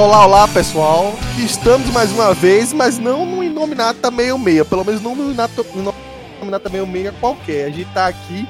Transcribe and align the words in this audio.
Olá, 0.00 0.24
olá 0.24 0.48
pessoal. 0.48 1.12
Estamos 1.36 1.90
mais 1.90 2.10
uma 2.10 2.32
vez, 2.32 2.72
mas 2.72 2.96
não 2.96 3.26
no 3.26 3.44
Inominata 3.44 4.10
meio 4.10 4.38
meia, 4.38 4.64
pelo 4.64 4.82
menos 4.82 5.02
não 5.02 5.14
no 5.14 5.24
Inominata, 5.24 6.70
meio 6.70 6.86
meia 6.86 7.12
qualquer. 7.20 7.66
A 7.66 7.70
gente 7.70 7.92
tá 7.92 8.06
aqui 8.06 8.48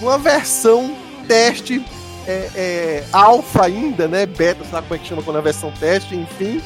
numa 0.00 0.16
versão 0.16 0.94
teste 1.26 1.84
é, 2.24 2.50
é, 2.54 3.04
alfa 3.12 3.64
ainda, 3.64 4.06
né? 4.06 4.26
Beta, 4.26 4.64
sabe 4.70 4.86
como 4.86 4.94
é 4.94 4.98
que 5.02 5.08
chama 5.08 5.24
quando 5.24 5.40
é 5.40 5.42
versão 5.42 5.72
teste, 5.72 6.14
enfim. 6.14 6.62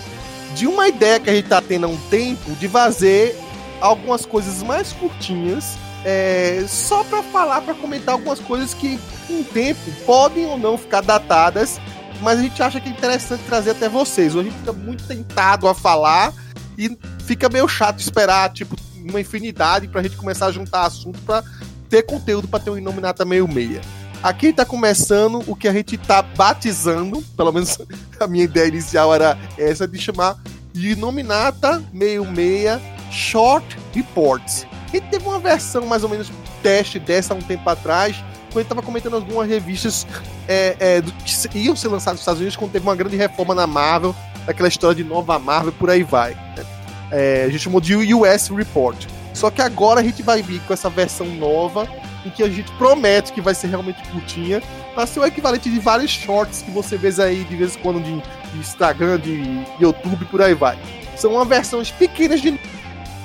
De 0.54 0.66
uma 0.66 0.86
ideia 0.86 1.18
que 1.18 1.30
a 1.30 1.34
gente 1.34 1.48
tá 1.48 1.62
tendo 1.62 1.86
há 1.86 1.88
um 1.88 1.98
tempo 2.10 2.50
de 2.56 2.68
fazer 2.68 3.34
algumas 3.80 4.26
coisas 4.26 4.62
mais 4.62 4.92
curtinhas, 4.92 5.78
é, 6.04 6.62
só 6.68 7.02
para 7.04 7.22
falar, 7.22 7.62
para 7.62 7.72
comentar 7.72 8.12
algumas 8.12 8.38
coisas 8.40 8.74
que, 8.74 9.00
com 9.26 9.40
o 9.40 9.44
tempo, 9.44 9.80
podem 10.04 10.44
ou 10.44 10.58
não 10.58 10.76
ficar 10.76 11.00
datadas, 11.00 11.80
mas 12.22 12.38
a 12.38 12.42
gente 12.42 12.62
acha 12.62 12.80
que 12.80 12.88
é 12.88 12.92
interessante 12.92 13.42
trazer 13.44 13.70
até 13.70 13.88
vocês. 13.88 14.34
Hoje 14.34 14.48
a 14.48 14.50
gente 14.50 14.60
fica 14.60 14.72
muito 14.72 15.04
tentado 15.04 15.68
a 15.68 15.74
falar 15.74 16.32
e 16.76 16.96
fica 17.24 17.48
meio 17.48 17.68
chato 17.68 18.00
esperar, 18.00 18.52
tipo, 18.52 18.76
uma 18.96 19.20
infinidade 19.20 19.88
pra 19.88 20.02
gente 20.02 20.16
começar 20.16 20.46
a 20.46 20.52
juntar 20.52 20.84
assunto 20.84 21.18
para 21.20 21.42
ter 21.88 22.02
conteúdo 22.02 22.48
para 22.48 22.60
ter 22.60 22.70
um 22.70 22.78
Inominata 22.78 23.24
meio 23.24 23.46
meia. 23.46 23.80
Aqui 24.22 24.52
tá 24.52 24.64
começando 24.64 25.42
o 25.46 25.54
que 25.54 25.68
a 25.68 25.72
gente 25.72 25.96
tá 25.96 26.22
batizando, 26.22 27.22
pelo 27.36 27.52
menos 27.52 27.78
a 28.18 28.26
minha 28.26 28.44
ideia 28.44 28.68
inicial 28.68 29.14
era 29.14 29.38
essa 29.56 29.86
de 29.86 29.98
chamar 29.98 30.36
Inominata 30.74 31.82
meio 31.92 32.24
meia 32.24 32.80
Short 33.10 33.78
Reports. 33.94 34.66
A 34.88 34.96
gente 34.96 35.08
teve 35.10 35.26
uma 35.26 35.38
versão 35.38 35.86
mais 35.86 36.02
ou 36.02 36.08
menos 36.08 36.30
teste 36.62 36.98
dessa 36.98 37.34
um 37.34 37.40
tempo 37.40 37.68
atrás, 37.68 38.16
quando 38.46 38.58
ele 38.58 38.68
tava 38.68 38.82
comentando 38.82 39.14
algumas 39.14 39.48
revistas 39.48 40.06
é, 40.48 40.76
é, 40.78 41.48
que 41.48 41.58
iam 41.58 41.76
ser 41.76 41.88
lançadas 41.88 42.14
nos 42.14 42.20
Estados 42.20 42.40
Unidos 42.40 42.56
quando 42.56 42.72
teve 42.72 42.86
uma 42.86 42.96
grande 42.96 43.16
reforma 43.16 43.54
na 43.54 43.66
Marvel, 43.66 44.14
aquela 44.46 44.68
história 44.68 44.94
de 44.94 45.04
nova 45.04 45.38
Marvel, 45.38 45.72
por 45.72 45.90
aí 45.90 46.02
vai. 46.02 46.34
Né? 46.56 46.64
É, 47.10 47.44
a 47.44 47.48
gente 47.48 47.60
chamou 47.60 47.80
de 47.80 48.14
US 48.14 48.48
Report. 48.48 49.06
Só 49.32 49.50
que 49.50 49.60
agora 49.60 50.00
a 50.00 50.02
gente 50.02 50.22
vai 50.22 50.42
vir 50.42 50.60
com 50.62 50.72
essa 50.72 50.88
versão 50.88 51.26
nova, 51.26 51.86
em 52.24 52.30
que 52.30 52.42
a 52.42 52.48
gente 52.48 52.72
promete 52.72 53.32
que 53.32 53.40
vai 53.40 53.54
ser 53.54 53.66
realmente 53.66 54.02
curtinha, 54.08 54.62
para 54.94 55.06
ser 55.06 55.20
o 55.20 55.26
equivalente 55.26 55.70
de 55.70 55.78
vários 55.78 56.10
shorts 56.10 56.62
que 56.62 56.70
você 56.70 56.96
vê 56.96 57.10
aí 57.22 57.44
de 57.44 57.54
vez 57.54 57.76
em 57.76 57.78
quando 57.80 58.02
de, 58.02 58.12
de 58.12 58.58
Instagram, 58.58 59.20
de 59.20 59.62
YouTube, 59.78 60.24
por 60.26 60.40
aí 60.40 60.54
vai. 60.54 60.78
São 61.16 61.32
uma 61.32 61.44
versões 61.44 61.90
pequenas 61.90 62.40
de 62.40 62.58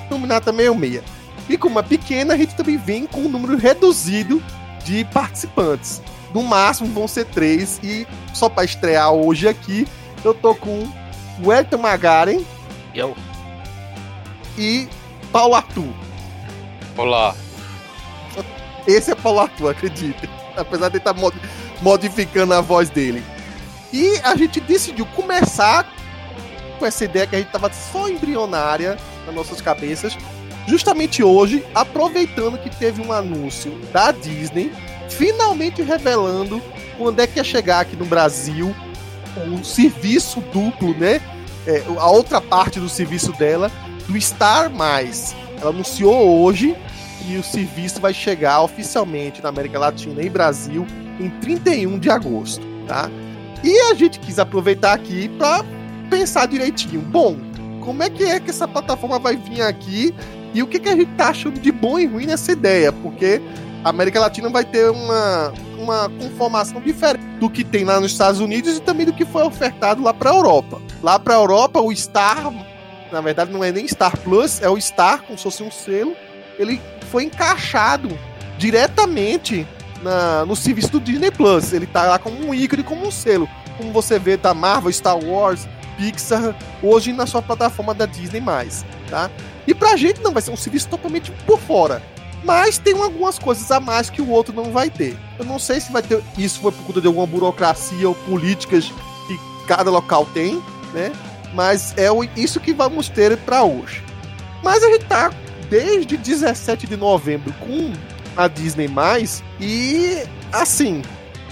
Nominata 0.09 0.51
66. 0.51 1.01
E 1.49 1.57
como 1.57 1.79
é 1.79 1.83
pequena, 1.83 2.33
a 2.33 2.37
gente 2.37 2.55
também 2.55 2.77
vem 2.77 3.05
com 3.05 3.21
um 3.21 3.29
número 3.29 3.57
reduzido 3.57 4.43
de 4.83 5.05
participantes. 5.05 6.01
No 6.33 6.43
máximo 6.43 6.93
vão 6.93 7.07
ser 7.07 7.25
três. 7.25 7.79
E 7.83 8.07
só 8.33 8.49
para 8.49 8.63
estrear 8.63 9.11
hoje 9.11 9.47
aqui, 9.47 9.87
eu 10.23 10.33
tô 10.33 10.55
com 10.55 10.87
o 11.43 11.51
Elton 11.51 11.77
Magaren. 11.77 12.41
Eu. 12.93 13.15
E 14.57 14.87
Paulo 15.31 15.55
Arthur. 15.55 15.93
Olá. 16.97 17.35
Esse 18.87 19.11
é 19.11 19.15
Paulo 19.15 19.39
Arthur, 19.39 19.69
acredite. 19.69 20.29
Apesar 20.55 20.89
de 20.89 20.97
estar 20.97 21.13
mod 21.13 21.35
modificando 21.81 22.53
a 22.53 22.61
voz 22.61 22.89
dele. 22.89 23.23
E 23.91 24.19
a 24.23 24.35
gente 24.35 24.59
decidiu 24.59 25.05
começar 25.07 25.91
com 26.77 26.85
essa 26.85 27.03
ideia 27.05 27.27
que 27.27 27.35
a 27.35 27.39
gente 27.39 27.47
estava 27.47 27.71
só 27.73 28.07
embrionária 28.07 28.97
nas 29.25 29.35
nossas 29.35 29.61
cabeças, 29.61 30.17
justamente 30.67 31.23
hoje, 31.23 31.63
aproveitando 31.73 32.57
que 32.57 32.69
teve 32.69 33.01
um 33.01 33.11
anúncio 33.11 33.71
da 33.91 34.11
Disney, 34.11 34.71
finalmente 35.09 35.81
revelando 35.81 36.61
quando 36.97 37.19
é 37.19 37.27
que 37.27 37.39
ia 37.39 37.43
chegar 37.43 37.81
aqui 37.81 37.95
no 37.95 38.05
Brasil 38.05 38.75
o 39.37 39.63
serviço 39.63 40.41
duplo, 40.53 40.93
né? 40.97 41.21
É, 41.65 41.83
a 41.97 42.09
outra 42.09 42.41
parte 42.41 42.79
do 42.79 42.89
serviço 42.89 43.31
dela, 43.33 43.71
do 44.07 44.19
Star 44.19 44.69
Mais. 44.69 45.35
Ela 45.59 45.69
anunciou 45.69 46.41
hoje 46.41 46.75
que 47.19 47.37
o 47.37 47.43
serviço 47.43 48.01
vai 48.01 48.13
chegar 48.13 48.61
oficialmente 48.61 49.41
na 49.41 49.49
América 49.49 49.77
Latina 49.77 50.21
e 50.21 50.29
Brasil 50.29 50.85
em 51.19 51.29
31 51.29 51.99
de 51.99 52.09
agosto, 52.09 52.65
tá? 52.87 53.09
E 53.63 53.79
a 53.91 53.93
gente 53.93 54.19
quis 54.19 54.39
aproveitar 54.39 54.93
aqui 54.93 55.29
para 55.29 55.63
pensar 56.09 56.47
direitinho. 56.47 56.99
Bom, 56.99 57.37
como 57.79 58.01
é 58.01 58.09
que 58.09 58.23
é 58.23 58.39
que 58.39 58.49
essa 58.49 58.67
plataforma 58.67 59.19
vai 59.19 59.35
vir 59.35 59.61
aqui 59.61 60.13
e 60.53 60.61
o 60.61 60.67
que, 60.67 60.79
que 60.79 60.89
a 60.89 60.95
gente 60.95 61.11
tá 61.13 61.29
achando 61.29 61.59
de 61.59 61.71
bom 61.71 61.97
e 61.99 62.05
ruim 62.05 62.25
nessa 62.25 62.51
ideia? 62.51 62.91
Porque 62.91 63.41
a 63.83 63.89
América 63.89 64.19
Latina 64.19 64.49
vai 64.49 64.65
ter 64.65 64.89
uma, 64.89 65.53
uma 65.77 66.09
conformação 66.09 66.81
diferente 66.81 67.23
do 67.39 67.49
que 67.49 67.63
tem 67.63 67.83
lá 67.83 67.99
nos 67.99 68.11
Estados 68.11 68.39
Unidos 68.39 68.77
e 68.77 68.81
também 68.81 69.05
do 69.05 69.13
que 69.13 69.25
foi 69.25 69.43
ofertado 69.43 70.03
lá 70.03 70.13
para 70.13 70.29
a 70.29 70.35
Europa. 70.35 70.81
Lá 71.01 71.17
para 71.17 71.35
a 71.35 71.37
Europa, 71.37 71.79
o 71.79 71.95
Star, 71.95 72.53
na 73.11 73.21
verdade 73.21 73.51
não 73.51 73.63
é 73.63 73.71
nem 73.71 73.87
Star 73.87 74.15
Plus, 74.17 74.61
é 74.61 74.69
o 74.69 74.79
Star, 74.79 75.21
como 75.23 75.37
se 75.37 75.43
fosse 75.43 75.63
um 75.63 75.71
selo, 75.71 76.15
ele 76.59 76.81
foi 77.09 77.23
encaixado 77.23 78.09
diretamente 78.57 79.65
na, 80.03 80.45
no 80.45 80.55
serviço 80.55 80.91
do 80.91 80.99
Disney 80.99 81.31
Plus. 81.31 81.73
Ele 81.73 81.87
tá 81.87 82.03
lá 82.03 82.19
como 82.19 82.45
um 82.45 82.53
ícone, 82.53 82.83
como 82.83 83.07
um 83.07 83.11
selo. 83.11 83.49
Como 83.77 83.91
você 83.91 84.19
vê 84.19 84.37
da 84.37 84.53
Marvel, 84.53 84.91
Star 84.91 85.17
Wars, 85.17 85.67
Pixar 85.97 86.55
hoje 86.83 87.13
na 87.13 87.25
sua 87.25 87.41
plataforma 87.41 87.93
da 87.93 88.05
Disney+, 88.05 88.41
tá? 89.09 89.29
E 89.67 89.73
pra 89.73 89.95
gente 89.95 90.21
não 90.21 90.31
vai 90.31 90.41
ser 90.41 90.51
um 90.51 90.57
serviço 90.57 90.89
totalmente 90.89 91.31
por 91.45 91.59
fora. 91.59 92.01
Mas 92.43 92.77
tem 92.77 92.93
algumas 92.99 93.37
coisas 93.37 93.69
a 93.71 93.79
mais 93.79 94.09
que 94.09 94.21
o 94.21 94.29
outro 94.29 94.53
não 94.53 94.71
vai 94.71 94.89
ter. 94.89 95.15
Eu 95.37 95.45
não 95.45 95.59
sei 95.59 95.79
se 95.79 95.91
vai 95.91 96.01
ter 96.01 96.23
isso 96.37 96.59
foi 96.59 96.71
por 96.71 96.83
conta 96.85 97.01
de 97.01 97.07
alguma 97.07 97.27
burocracia 97.27 98.07
ou 98.07 98.15
políticas 98.15 98.91
que 99.27 99.39
cada 99.67 99.91
local 99.91 100.25
tem, 100.33 100.61
né? 100.93 101.11
Mas 101.53 101.93
é 101.97 102.07
isso 102.35 102.59
que 102.59 102.73
vamos 102.73 103.09
ter 103.09 103.37
para 103.37 103.63
hoje. 103.63 104.03
Mas 104.63 104.83
a 104.83 104.89
gente 104.89 105.05
tá 105.05 105.31
desde 105.69 106.17
17 106.17 106.87
de 106.87 106.97
novembro 106.97 107.53
com 107.59 107.93
a 108.35 108.47
Disney+, 108.47 108.89
e 109.59 110.23
assim, 110.51 111.01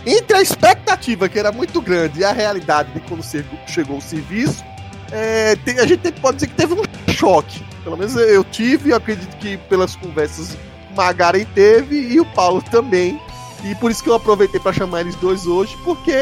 entre 0.06 0.38
a 0.38 0.42
expectativa, 0.42 1.28
que 1.28 1.38
era 1.38 1.52
muito 1.52 1.81
grande, 1.81 2.19
e 2.19 2.24
a 2.24 2.31
realidade 2.31 2.92
de 2.94 3.00
quando 3.02 3.24
chegou 3.68 3.98
o 3.98 4.02
serviço, 4.02 4.64
é, 5.12 5.56
a 5.81 5.86
gente 5.86 6.12
pode 6.14 6.38
dizer 6.38 6.47
que 6.47 6.56
teve 6.56 6.74
um 6.74 6.84
choque. 7.12 7.64
Pelo 7.84 7.97
menos 7.97 8.16
eu 8.16 8.44
tive, 8.44 8.94
acredito 8.94 9.36
que 9.38 9.58
pelas 9.58 9.96
conversas 9.96 10.58
Magaren 10.96 11.46
teve 11.56 11.96
e 11.96 12.20
o 12.20 12.25
Paulo 12.25 12.62
também. 12.62 13.19
E 13.64 13.75
por 13.75 13.92
isso 13.92 14.03
que 14.03 14.09
eu 14.09 14.16
aproveitei 14.16 14.59
para 14.59 14.72
chamar 14.72 15.02
eles 15.02 15.16
dois 15.16 15.46
hoje, 15.46 15.75
porque 15.84 16.14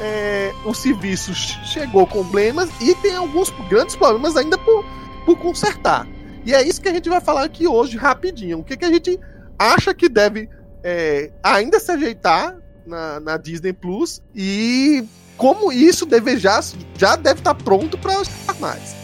é, 0.00 0.52
o 0.64 0.74
serviço 0.74 1.34
chegou 1.34 2.06
com 2.06 2.22
problemas 2.22 2.68
e 2.80 2.94
tem 2.96 3.16
alguns 3.16 3.50
grandes 3.70 3.96
problemas 3.96 4.36
ainda 4.36 4.58
por, 4.58 4.84
por 5.24 5.38
consertar. 5.38 6.06
E 6.44 6.54
é 6.54 6.62
isso 6.62 6.80
que 6.80 6.88
a 6.88 6.92
gente 6.92 7.08
vai 7.08 7.20
falar 7.20 7.44
aqui 7.44 7.66
hoje, 7.66 7.96
rapidinho. 7.96 8.58
O 8.58 8.64
que, 8.64 8.76
que 8.76 8.84
a 8.84 8.90
gente 8.90 9.18
acha 9.58 9.94
que 9.94 10.08
deve 10.08 10.48
é, 10.82 11.30
ainda 11.42 11.80
se 11.80 11.90
ajeitar 11.90 12.56
na, 12.86 13.18
na 13.20 13.36
Disney 13.38 13.72
Plus 13.72 14.22
e 14.34 15.04
como 15.36 15.72
isso 15.72 16.06
deve 16.06 16.38
já, 16.38 16.60
já 16.96 17.16
deve 17.16 17.40
estar 17.40 17.54
tá 17.54 17.64
pronto 17.64 17.98
para 17.98 18.20
estar 18.22 18.54
mais. 18.54 18.94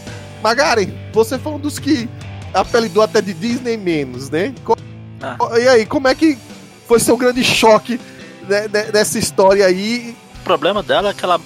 Magaren, 0.41 0.91
você 1.13 1.37
foi 1.37 1.53
um 1.53 1.59
dos 1.59 1.77
que 1.77 2.09
apelidou 2.53 3.03
até 3.03 3.21
de 3.21 3.33
Disney 3.33 3.77
menos, 3.77 4.29
né? 4.29 4.53
Ah. 5.21 5.37
E 5.59 5.67
aí, 5.67 5.85
como 5.85 6.07
é 6.07 6.15
que 6.15 6.37
foi 6.87 6.99
seu 6.99 7.15
grande 7.15 7.43
choque 7.43 7.99
né, 8.47 8.67
dessa 8.67 9.19
história 9.19 9.65
aí? 9.65 10.15
O 10.39 10.43
problema 10.43 10.81
dela 10.81 11.09
é 11.09 11.13
que 11.13 11.23
ela 11.23 11.39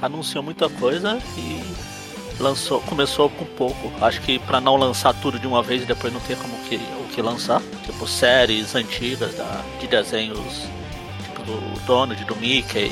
anunciou 0.00 0.42
muita 0.42 0.68
coisa 0.68 1.18
e 1.36 1.60
lançou, 2.40 2.80
começou 2.82 3.28
com 3.30 3.44
pouco. 3.44 3.92
Acho 4.00 4.20
que 4.20 4.38
para 4.38 4.60
não 4.60 4.76
lançar 4.76 5.14
tudo 5.14 5.38
de 5.38 5.46
uma 5.46 5.62
vez 5.62 5.82
e 5.82 5.86
depois 5.86 6.12
não 6.12 6.20
ter 6.20 6.36
como 6.36 6.56
que, 6.64 6.76
o 6.76 7.08
que 7.12 7.20
lançar, 7.20 7.60
tipo 7.84 8.06
séries 8.06 8.74
antigas 8.74 9.34
da, 9.34 9.62
de 9.80 9.86
desenhos 9.86 10.64
do 11.44 11.80
Donald, 11.84 12.24
do 12.24 12.36
Mickey. 12.36 12.90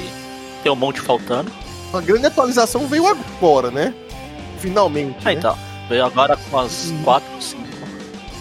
Tem 0.63 0.71
um 0.73 0.77
monte 0.77 1.01
faltando. 1.01 1.51
A 1.93 2.01
grande 2.01 2.27
atualização 2.27 2.87
veio 2.87 3.07
agora, 3.07 3.71
né? 3.71 3.95
Finalmente. 4.59 5.17
Ah, 5.21 5.25
né? 5.27 5.33
então. 5.35 5.59
Veio 5.89 6.05
agora 6.05 6.37
com 6.37 6.59
as 6.59 6.93
4 7.05 7.35
ou 7.35 7.41
5. 7.41 7.63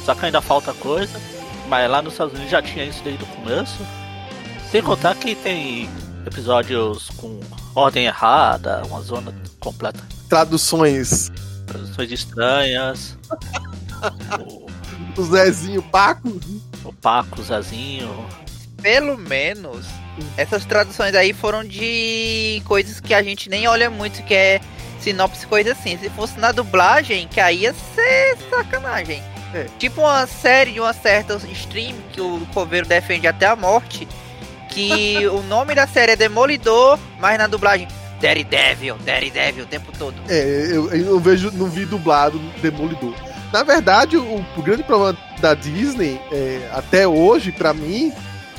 Só 0.05 0.15
que 0.15 0.25
ainda 0.25 0.41
falta 0.41 0.73
coisa. 0.73 1.19
Mas 1.67 1.89
lá 1.89 2.01
nos 2.01 2.13
Estados 2.13 2.33
Unidos 2.33 2.51
já 2.51 2.61
tinha 2.61 2.85
isso 2.85 3.03
desde 3.03 3.23
o 3.23 3.27
começo. 3.27 3.77
Sem 4.71 4.81
contar 4.81 5.15
que 5.15 5.35
tem 5.35 5.89
episódios 6.25 7.09
com 7.17 7.39
ordem 7.73 8.05
errada, 8.05 8.83
uma 8.85 9.01
zona 9.01 9.33
completa. 9.59 9.99
Traduções. 10.29 11.31
Traduções 11.65 12.11
estranhas. 12.11 13.17
o... 14.39 14.67
o 15.19 15.23
Zezinho 15.23 15.81
Paco. 15.83 16.39
O 16.83 16.93
Paco, 16.93 17.41
o 17.41 17.43
Zezinho 17.43 18.27
pelo 18.81 19.17
menos 19.17 19.85
essas 20.35 20.65
traduções 20.65 21.15
aí 21.15 21.33
foram 21.33 21.63
de 21.63 22.61
coisas 22.65 22.99
que 22.99 23.13
a 23.13 23.21
gente 23.21 23.49
nem 23.49 23.67
olha 23.67 23.89
muito, 23.89 24.23
que 24.23 24.33
é 24.33 24.61
sinopse, 24.99 25.45
coisa 25.47 25.71
assim. 25.71 25.97
Se 25.97 26.09
fosse 26.09 26.39
na 26.39 26.51
dublagem, 26.51 27.27
que 27.27 27.39
aí 27.39 27.61
ia 27.61 27.73
ser 27.95 28.37
sacanagem. 28.49 29.21
É. 29.53 29.65
Tipo 29.79 30.01
uma 30.01 30.27
série 30.27 30.73
de 30.73 30.79
uma 30.79 30.93
certa 30.93 31.39
stream 31.51 31.95
que 32.11 32.19
o 32.19 32.45
Coveiro 32.53 32.87
defende 32.87 33.27
até 33.27 33.45
a 33.45 33.55
morte. 33.55 34.07
Que 34.69 35.25
o 35.31 35.41
nome 35.43 35.73
da 35.73 35.87
série 35.87 36.13
é 36.13 36.15
Demolidor, 36.15 36.99
mas 37.19 37.37
na 37.37 37.47
dublagem 37.47 37.87
Daredevil, 38.21 38.97
Daredevil 39.05 39.63
o 39.63 39.67
tempo 39.67 39.91
todo. 39.97 40.15
É, 40.27 40.69
eu, 40.71 40.91
eu 40.91 41.19
vejo, 41.19 41.51
não 41.51 41.69
vi 41.69 41.85
dublado 41.85 42.39
Demolidor. 42.61 43.13
Na 43.51 43.63
verdade, 43.63 44.17
o, 44.17 44.45
o 44.57 44.61
grande 44.61 44.83
problema 44.83 45.17
da 45.39 45.53
Disney, 45.53 46.19
é, 46.31 46.69
até 46.73 47.07
hoje, 47.07 47.51
para 47.51 47.73
mim, 47.73 48.11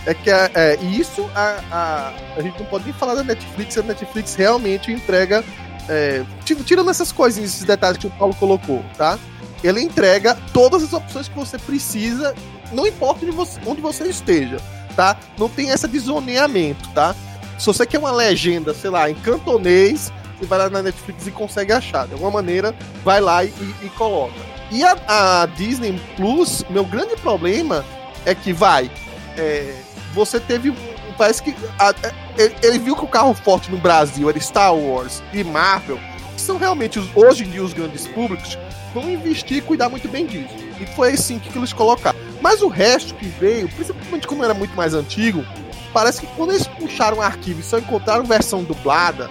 é 0.08 0.14
que 0.14 0.30
a, 0.30 0.50
é, 0.54 0.76
isso 0.76 1.28
a, 1.34 1.60
a, 1.70 2.12
a 2.38 2.42
gente 2.42 2.58
não 2.58 2.66
pode 2.66 2.84
nem 2.84 2.94
falar 2.94 3.14
da 3.14 3.22
Netflix, 3.22 3.76
a 3.76 3.82
Netflix 3.82 4.34
realmente 4.34 4.90
entrega. 4.90 5.44
É, 5.86 6.24
tirando 6.64 6.90
essas 6.90 7.12
coisinhas, 7.12 7.50
esses 7.50 7.64
detalhes 7.64 7.98
que 7.98 8.06
o 8.06 8.10
Paulo 8.10 8.34
colocou, 8.34 8.82
tá? 8.96 9.18
Ele 9.62 9.82
entrega 9.82 10.36
todas 10.52 10.82
as 10.82 10.92
opções 10.94 11.28
que 11.28 11.34
você 11.34 11.58
precisa, 11.58 12.34
não 12.72 12.86
importa 12.86 13.24
onde 13.24 13.34
você, 13.34 13.60
onde 13.66 13.82
você 13.82 14.04
esteja, 14.04 14.56
tá? 14.96 15.18
Não 15.38 15.48
tem 15.48 15.70
essa 15.70 15.86
desoneamento, 15.86 16.88
tá? 16.90 17.14
Se 17.58 17.66
você 17.66 17.84
quer 17.84 17.98
uma 17.98 18.10
legenda, 18.10 18.72
sei 18.72 18.88
lá, 18.88 19.10
em 19.10 19.14
cantonês, 19.14 20.10
você 20.38 20.46
vai 20.46 20.58
lá 20.58 20.70
na 20.70 20.82
Netflix 20.82 21.26
e 21.26 21.30
consegue 21.30 21.72
achar. 21.72 22.06
De 22.06 22.14
alguma 22.14 22.30
maneira, 22.30 22.74
vai 23.04 23.20
lá 23.20 23.44
e, 23.44 23.52
e 23.82 23.90
coloca. 23.96 24.34
E 24.70 24.82
a, 24.84 24.96
a, 25.06 25.46
Disney 25.46 26.00
Plus, 26.16 26.64
meu 26.70 26.84
grande 26.84 27.16
problema 27.16 27.84
é 28.24 28.34
que 28.34 28.52
vai. 28.54 28.90
É, 29.36 29.74
você 30.12 30.40
teve. 30.40 30.72
Parece 31.16 31.42
que. 31.42 31.54
A, 31.78 31.94
é, 32.38 32.52
ele 32.62 32.78
viu 32.78 32.96
que 32.96 33.04
o 33.04 33.08
carro 33.08 33.34
forte 33.34 33.70
no 33.70 33.78
Brasil 33.78 34.28
era 34.28 34.40
Star 34.40 34.74
Wars 34.74 35.22
e 35.32 35.42
Marvel, 35.42 35.98
que 36.34 36.40
são 36.40 36.56
realmente 36.56 36.98
os, 36.98 37.08
hoje 37.16 37.44
em 37.44 37.50
dia 37.50 37.62
os 37.62 37.72
grandes 37.72 38.06
públicos, 38.06 38.58
vão 38.94 39.10
investir 39.10 39.58
e 39.58 39.60
cuidar 39.60 39.88
muito 39.88 40.08
bem 40.08 40.26
disso. 40.26 40.54
E 40.80 40.86
foi 40.86 41.12
assim 41.12 41.38
que 41.38 41.56
eles 41.56 41.72
colocaram. 41.72 42.18
Mas 42.40 42.62
o 42.62 42.68
resto 42.68 43.14
que 43.14 43.26
veio, 43.26 43.68
principalmente 43.68 44.26
como 44.26 44.44
era 44.44 44.54
muito 44.54 44.74
mais 44.76 44.94
antigo, 44.94 45.44
parece 45.92 46.20
que 46.20 46.26
quando 46.36 46.50
eles 46.50 46.66
puxaram 46.66 47.18
o 47.18 47.22
arquivo 47.22 47.60
e 47.60 47.62
só 47.62 47.78
encontraram 47.78 48.24
versão 48.24 48.62
dublada, 48.62 49.28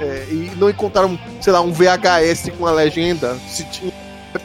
é, 0.00 0.26
e 0.30 0.52
não 0.56 0.68
encontraram, 0.68 1.18
sei 1.40 1.52
lá, 1.52 1.60
um 1.60 1.72
VHS 1.72 2.50
com 2.58 2.66
a 2.66 2.72
legenda, 2.72 3.36
se 3.48 3.64
tinha, 3.64 3.92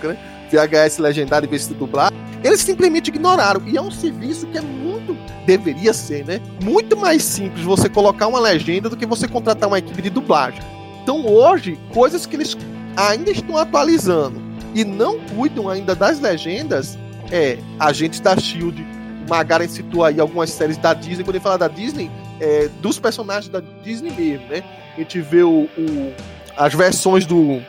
né? 0.04 0.18
VHS 0.52 0.98
legendado 1.00 1.46
em 1.46 1.50
vez 1.50 1.68
de 1.68 1.74
dublar, 1.74 2.12
eles 2.44 2.62
simplesmente 2.62 3.10
ignoraram. 3.10 3.62
E 3.68 3.78
é 3.78 3.82
um 3.82 3.92
serviço 3.92 4.48
que 4.48 4.58
é 4.58 4.62
muito, 4.62 5.18
deveria 5.46 5.94
ser, 5.94 6.26
né? 6.26 6.42
Muito 6.64 6.98
mais 6.98 7.24
simples 7.24 7.64
você 7.64 7.90
colocar 7.90 8.28
uma 8.28 8.40
legenda 8.40 8.90
do 8.90 8.98
que 8.98 9.06
você 9.06 9.28
contratar 9.28 9.68
uma 9.68 9.80
equipe 9.80 10.02
de 10.02 10.10
dublagem. 10.10 10.62
Então 11.04 11.26
hoje, 11.26 11.80
coisas 11.94 12.26
que 12.26 12.36
eles 12.36 12.58
ainda 12.96 13.32
estão 13.32 13.58
atualizando 13.58 14.42
e 14.76 14.84
não 14.84 15.20
cuidam 15.20 15.70
ainda 15.70 15.96
das 15.96 16.20
legendas, 16.20 16.98
é 17.32 17.58
Agentes 17.80 18.20
da 18.20 18.38
Shield, 18.38 18.86
Magaren 19.28 19.68
citou 19.68 20.04
aí 20.04 20.20
algumas 20.20 20.50
séries 20.50 20.78
da 20.78 20.94
Disney. 20.94 21.24
Quando 21.24 21.36
ele 21.36 21.44
fala 21.44 21.58
da 21.58 21.68
Disney, 21.68 22.12
é, 22.40 22.70
dos 22.82 23.00
personagens 23.00 23.50
da 23.50 23.62
Disney 23.84 24.12
mesmo, 24.12 24.48
né? 24.48 24.64
A 24.96 25.00
gente 25.00 25.22
vê 25.22 25.42
o, 25.44 25.70
o 25.78 26.14
as 26.58 26.74
versões 26.74 27.26
do, 27.26 27.62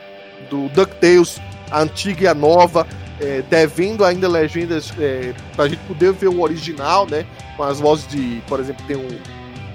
do 0.49 0.67
DuckTales, 0.69 1.39
a 1.73 1.81
antiga 1.81 2.23
e 2.23 2.27
a 2.27 2.35
nova, 2.35 2.87
é, 3.19 3.41
devendo 3.49 4.05
ainda 4.05 4.27
legendas 4.27 4.93
é, 4.99 5.33
pra 5.55 5.67
gente 5.67 5.79
poder 5.81 6.13
ver 6.13 6.27
o 6.27 6.39
original, 6.39 7.07
né? 7.09 7.25
Com 7.57 7.63
as 7.63 7.79
vozes 7.79 8.07
de, 8.07 8.43
por 8.47 8.59
exemplo, 8.59 8.85
tem 8.85 8.95
um, 8.95 9.07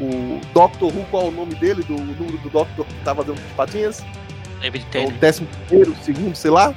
o 0.01 0.41
Doctor 0.55 0.95
Who, 0.95 1.05
qual 1.11 1.25
é 1.25 1.29
o 1.29 1.33
nome 1.33 1.57
dele? 1.57 1.83
Do 1.83 1.95
número 1.95 2.39
do 2.39 2.49
Doctor 2.49 2.87
que 2.87 2.95
tava 3.05 3.25
dando 3.25 3.41
patinhas? 3.57 4.05
David 4.61 4.87
Tennant. 4.87 5.11
É 5.11 5.17
o 5.17 5.19
décimo 5.19 5.49
primeiro, 5.67 5.97
segundo, 6.03 6.37
sei 6.37 6.53
lá. 6.53 6.73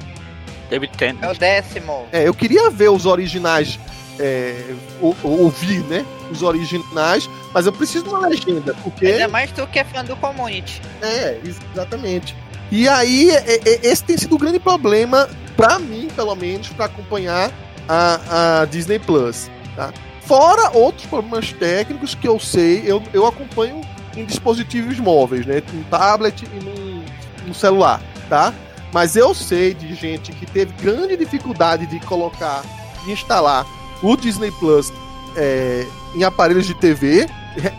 David 0.68 0.92
Tennant. 0.98 1.22
É 1.22 1.30
o 1.30 1.34
décimo. 1.34 2.06
É, 2.10 2.26
eu 2.26 2.34
queria 2.34 2.68
ver 2.68 2.90
os 2.90 3.06
originais 3.06 3.78
é, 4.18 4.74
ouvir, 5.22 5.84
né? 5.84 6.04
Os 6.30 6.42
originais, 6.42 7.30
mas 7.54 7.66
eu 7.66 7.72
preciso 7.72 8.04
de 8.04 8.10
uma 8.10 8.26
legenda, 8.26 8.74
porque. 8.82 9.06
Ainda 9.06 9.28
mais 9.28 9.52
tu 9.52 9.66
que 9.68 9.78
é 9.78 9.84
fã 9.84 10.04
do 10.04 10.16
community. 10.16 10.82
É, 11.00 11.38
exatamente. 11.44 12.34
E 12.72 12.88
aí, 12.88 13.28
é, 13.28 13.60
é, 13.68 13.86
esse 13.86 14.02
tem 14.02 14.16
sido 14.16 14.34
o 14.34 14.38
grande 14.38 14.58
problema, 14.58 15.28
para 15.54 15.78
mim, 15.78 16.08
pelo 16.16 16.34
menos, 16.34 16.68
para 16.68 16.86
acompanhar 16.86 17.52
a, 17.86 18.62
a 18.62 18.64
Disney 18.64 18.98
Plus. 18.98 19.50
Tá? 19.76 19.92
Fora 20.22 20.70
outros 20.70 21.06
problemas 21.06 21.52
técnicos 21.52 22.14
que 22.14 22.26
eu 22.26 22.40
sei, 22.40 22.82
eu, 22.86 23.02
eu 23.12 23.26
acompanho 23.26 23.82
em 24.16 24.24
dispositivos 24.24 24.98
móveis, 24.98 25.44
né? 25.44 25.62
Um 25.74 25.82
tablet 25.82 26.44
e 26.44 26.64
num, 26.64 27.04
num 27.46 27.52
celular, 27.52 28.00
tá? 28.30 28.54
Mas 28.90 29.16
eu 29.16 29.34
sei 29.34 29.74
de 29.74 29.94
gente 29.94 30.32
que 30.32 30.46
teve 30.46 30.72
grande 30.82 31.14
dificuldade 31.14 31.84
de 31.84 32.00
colocar, 32.00 32.62
de 33.04 33.12
instalar 33.12 33.66
o 34.02 34.16
Disney 34.16 34.50
Plus 34.52 34.90
é, 35.36 35.86
em 36.14 36.24
aparelhos 36.24 36.66
de 36.66 36.74
TV, 36.74 37.28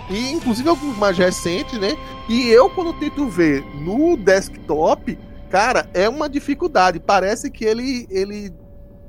e 0.10 0.32
inclusive 0.32 0.70
alguns 0.70 0.98
mais 0.98 1.18
recentes, 1.18 1.80
né? 1.80 1.98
E 2.30 2.50
eu, 2.50 2.70
quando 2.70 2.94
tento 2.94 3.28
ver 3.28 3.64
no 3.76 4.16
desktop, 4.18 5.18
cara, 5.50 5.90
é 5.94 6.08
uma 6.08 6.30
dificuldade. 6.30 7.00
Parece 7.00 7.50
que 7.50 7.66
ele, 7.66 8.08
ele 8.10 8.54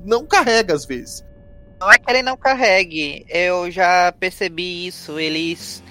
não 0.04 0.26
carrega 0.26 0.74
às 0.74 0.84
vezes. 0.84 1.24
Não 1.80 1.90
é 1.90 1.98
que 1.98 2.10
ele 2.10 2.22
não 2.22 2.36
carregue, 2.36 3.26
eu 3.28 3.70
já 3.70 4.12
percebi 4.12 4.86
isso. 4.86 5.18
Eles. 5.18 5.82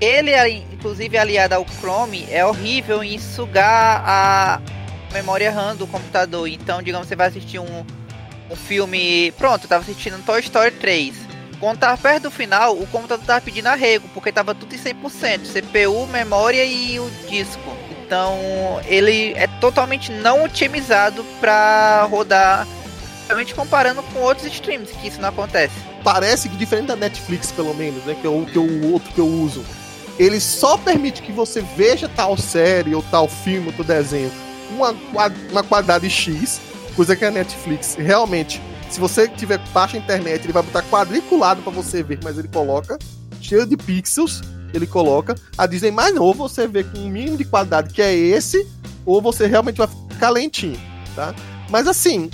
Ele, 0.00 0.34
inclusive 0.72 1.16
aliado 1.16 1.54
ao 1.54 1.66
Chrome, 1.66 2.26
é 2.30 2.44
horrível 2.44 3.02
em 3.02 3.18
sugar 3.18 4.02
a 4.06 4.60
memória 5.12 5.50
RAM 5.50 5.76
do 5.76 5.86
computador. 5.86 6.46
Então, 6.48 6.82
digamos, 6.82 7.08
você 7.08 7.16
vai 7.16 7.28
assistir 7.28 7.58
um, 7.58 7.86
um 8.50 8.56
filme. 8.56 9.32
Pronto, 9.32 9.64
eu 9.64 9.68
tava 9.68 9.82
assistindo 9.82 10.22
Toy 10.24 10.40
Story 10.40 10.72
3. 10.72 11.33
Quando 11.58 11.78
tava 11.78 11.96
perto 11.96 12.24
do 12.24 12.30
final, 12.30 12.76
o 12.76 12.86
computador 12.86 13.24
tava 13.24 13.40
pedindo 13.40 13.66
arrego, 13.66 14.08
porque 14.12 14.32
tava 14.32 14.54
tudo 14.54 14.74
em 14.74 14.78
100%, 14.78 15.40
CPU, 15.52 16.06
memória 16.06 16.64
e 16.64 16.98
o 16.98 17.10
disco. 17.28 17.62
Então, 18.04 18.38
ele 18.86 19.32
é 19.34 19.46
totalmente 19.60 20.12
não 20.12 20.44
otimizado 20.44 21.24
para 21.40 22.04
rodar, 22.04 22.66
realmente 23.26 23.54
comparando 23.54 24.02
com 24.02 24.20
outros 24.20 24.46
streams, 24.52 24.92
que 24.92 25.08
isso 25.08 25.20
não 25.20 25.30
acontece. 25.30 25.74
Parece 26.02 26.48
que 26.48 26.56
diferente 26.56 26.88
da 26.88 26.96
Netflix, 26.96 27.50
pelo 27.50 27.74
menos, 27.74 28.04
né, 28.04 28.16
que 28.20 28.26
é 28.26 28.30
o, 28.30 28.44
que 28.44 28.58
outro 28.58 29.12
que 29.12 29.18
eu 29.18 29.26
uso, 29.26 29.64
ele 30.18 30.38
só 30.38 30.76
permite 30.76 31.22
que 31.22 31.32
você 31.32 31.62
veja 31.62 32.08
tal 32.08 32.36
série 32.36 32.94
ou 32.94 33.02
tal 33.02 33.26
filme 33.26 33.68
ou 33.68 33.72
tal 33.72 33.84
desenho 33.84 34.30
uma, 34.70 34.94
uma 35.50 35.62
qualidade 35.62 36.08
X 36.08 36.60
Coisa 36.96 37.16
que 37.16 37.24
a 37.24 37.30
Netflix 37.30 37.96
realmente, 37.96 38.62
se 38.90 39.00
você 39.00 39.28
tiver 39.28 39.58
baixa 39.72 39.96
internet, 39.96 40.44
ele 40.44 40.52
vai 40.52 40.62
botar 40.62 40.82
quadriculado 40.82 41.62
para 41.62 41.72
você 41.72 42.02
ver, 42.02 42.20
mas 42.22 42.38
ele 42.38 42.48
coloca 42.48 42.98
cheio 43.40 43.66
de 43.66 43.76
pixels, 43.76 44.40
ele 44.72 44.86
coloca. 44.86 45.34
A 45.56 45.66
Disney 45.66 45.90
mais 45.90 46.14
novo 46.14 46.48
você 46.48 46.66
vê 46.66 46.82
com 46.82 46.98
um 46.98 47.08
mínimo 47.08 47.36
de 47.36 47.44
qualidade 47.44 47.92
que 47.92 48.02
é 48.02 48.14
esse, 48.14 48.66
ou 49.04 49.20
você 49.20 49.46
realmente 49.46 49.76
vai 49.76 49.88
ficar 50.10 50.30
lentinho, 50.30 50.80
tá? 51.14 51.34
Mas 51.70 51.86
assim, 51.86 52.30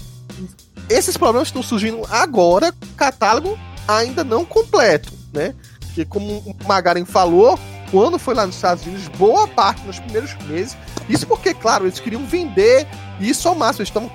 esses 0.89 1.17
problemas 1.17 1.49
estão 1.49 1.63
surgindo 1.63 2.03
agora, 2.09 2.73
catálogo 2.97 3.59
ainda 3.87 4.23
não 4.23 4.45
completo, 4.45 5.13
né? 5.33 5.55
Porque 5.81 6.05
como 6.05 6.39
o 6.39 6.57
Magaren 6.67 7.05
falou, 7.05 7.59
quando 7.91 8.19
foi 8.19 8.35
lá 8.35 8.47
nos 8.47 8.55
Estados 8.55 8.87
Unidos, 8.87 9.09
boa 9.09 9.49
parte 9.49 9.85
nos 9.85 9.99
primeiros 9.99 10.35
meses, 10.47 10.77
isso 11.09 11.27
porque, 11.27 11.53
claro, 11.53 11.87
eles 11.87 11.99
queriam 11.99 12.25
vender 12.25 12.87
isso 13.21 13.49
ao 13.49 13.55
máximo, 13.57 13.83
eles 13.83 13.89
estão 13.89 14.11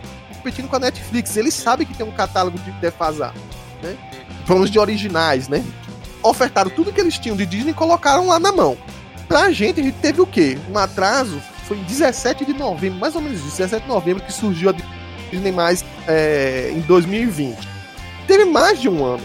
competindo 0.45 0.69
com 0.69 0.75
a 0.75 0.79
Netflix. 0.79 1.35
Eles 1.35 1.55
sabem 1.55 1.87
que 1.87 1.95
tem 1.95 2.05
um 2.05 2.11
catálogo 2.11 2.59
de 2.59 2.71
defasado, 2.73 3.39
né? 3.81 3.97
Vamos 4.45 4.69
de 4.69 4.77
originais, 4.77 5.47
né? 5.47 5.65
Ofertaram 6.21 6.69
tudo 6.69 6.93
que 6.93 7.01
eles 7.01 7.17
tinham 7.17 7.35
de 7.35 7.47
Disney 7.47 7.71
e 7.71 7.73
colocaram 7.73 8.27
lá 8.27 8.39
na 8.39 8.51
mão. 8.51 8.77
Pra 9.27 9.51
gente, 9.51 9.79
a 9.79 9.83
gente 9.83 9.97
teve 9.97 10.21
o 10.21 10.27
quê? 10.27 10.57
Um 10.71 10.77
atraso. 10.77 11.41
Foi 11.67 11.77
em 11.77 11.83
17 11.83 12.45
de 12.45 12.53
novembro, 12.53 12.99
mais 12.99 13.15
ou 13.15 13.21
menos 13.21 13.41
17 13.41 13.83
de 13.83 13.89
novembro, 13.89 14.23
que 14.23 14.31
surgiu 14.31 14.69
a 14.69 14.75
Disney 15.31 15.51
mais 15.51 15.83
é, 16.07 16.71
em 16.71 16.81
2020. 16.81 17.57
Teve 18.27 18.45
mais 18.45 18.79
de 18.79 18.87
um 18.87 19.03
ano, 19.03 19.23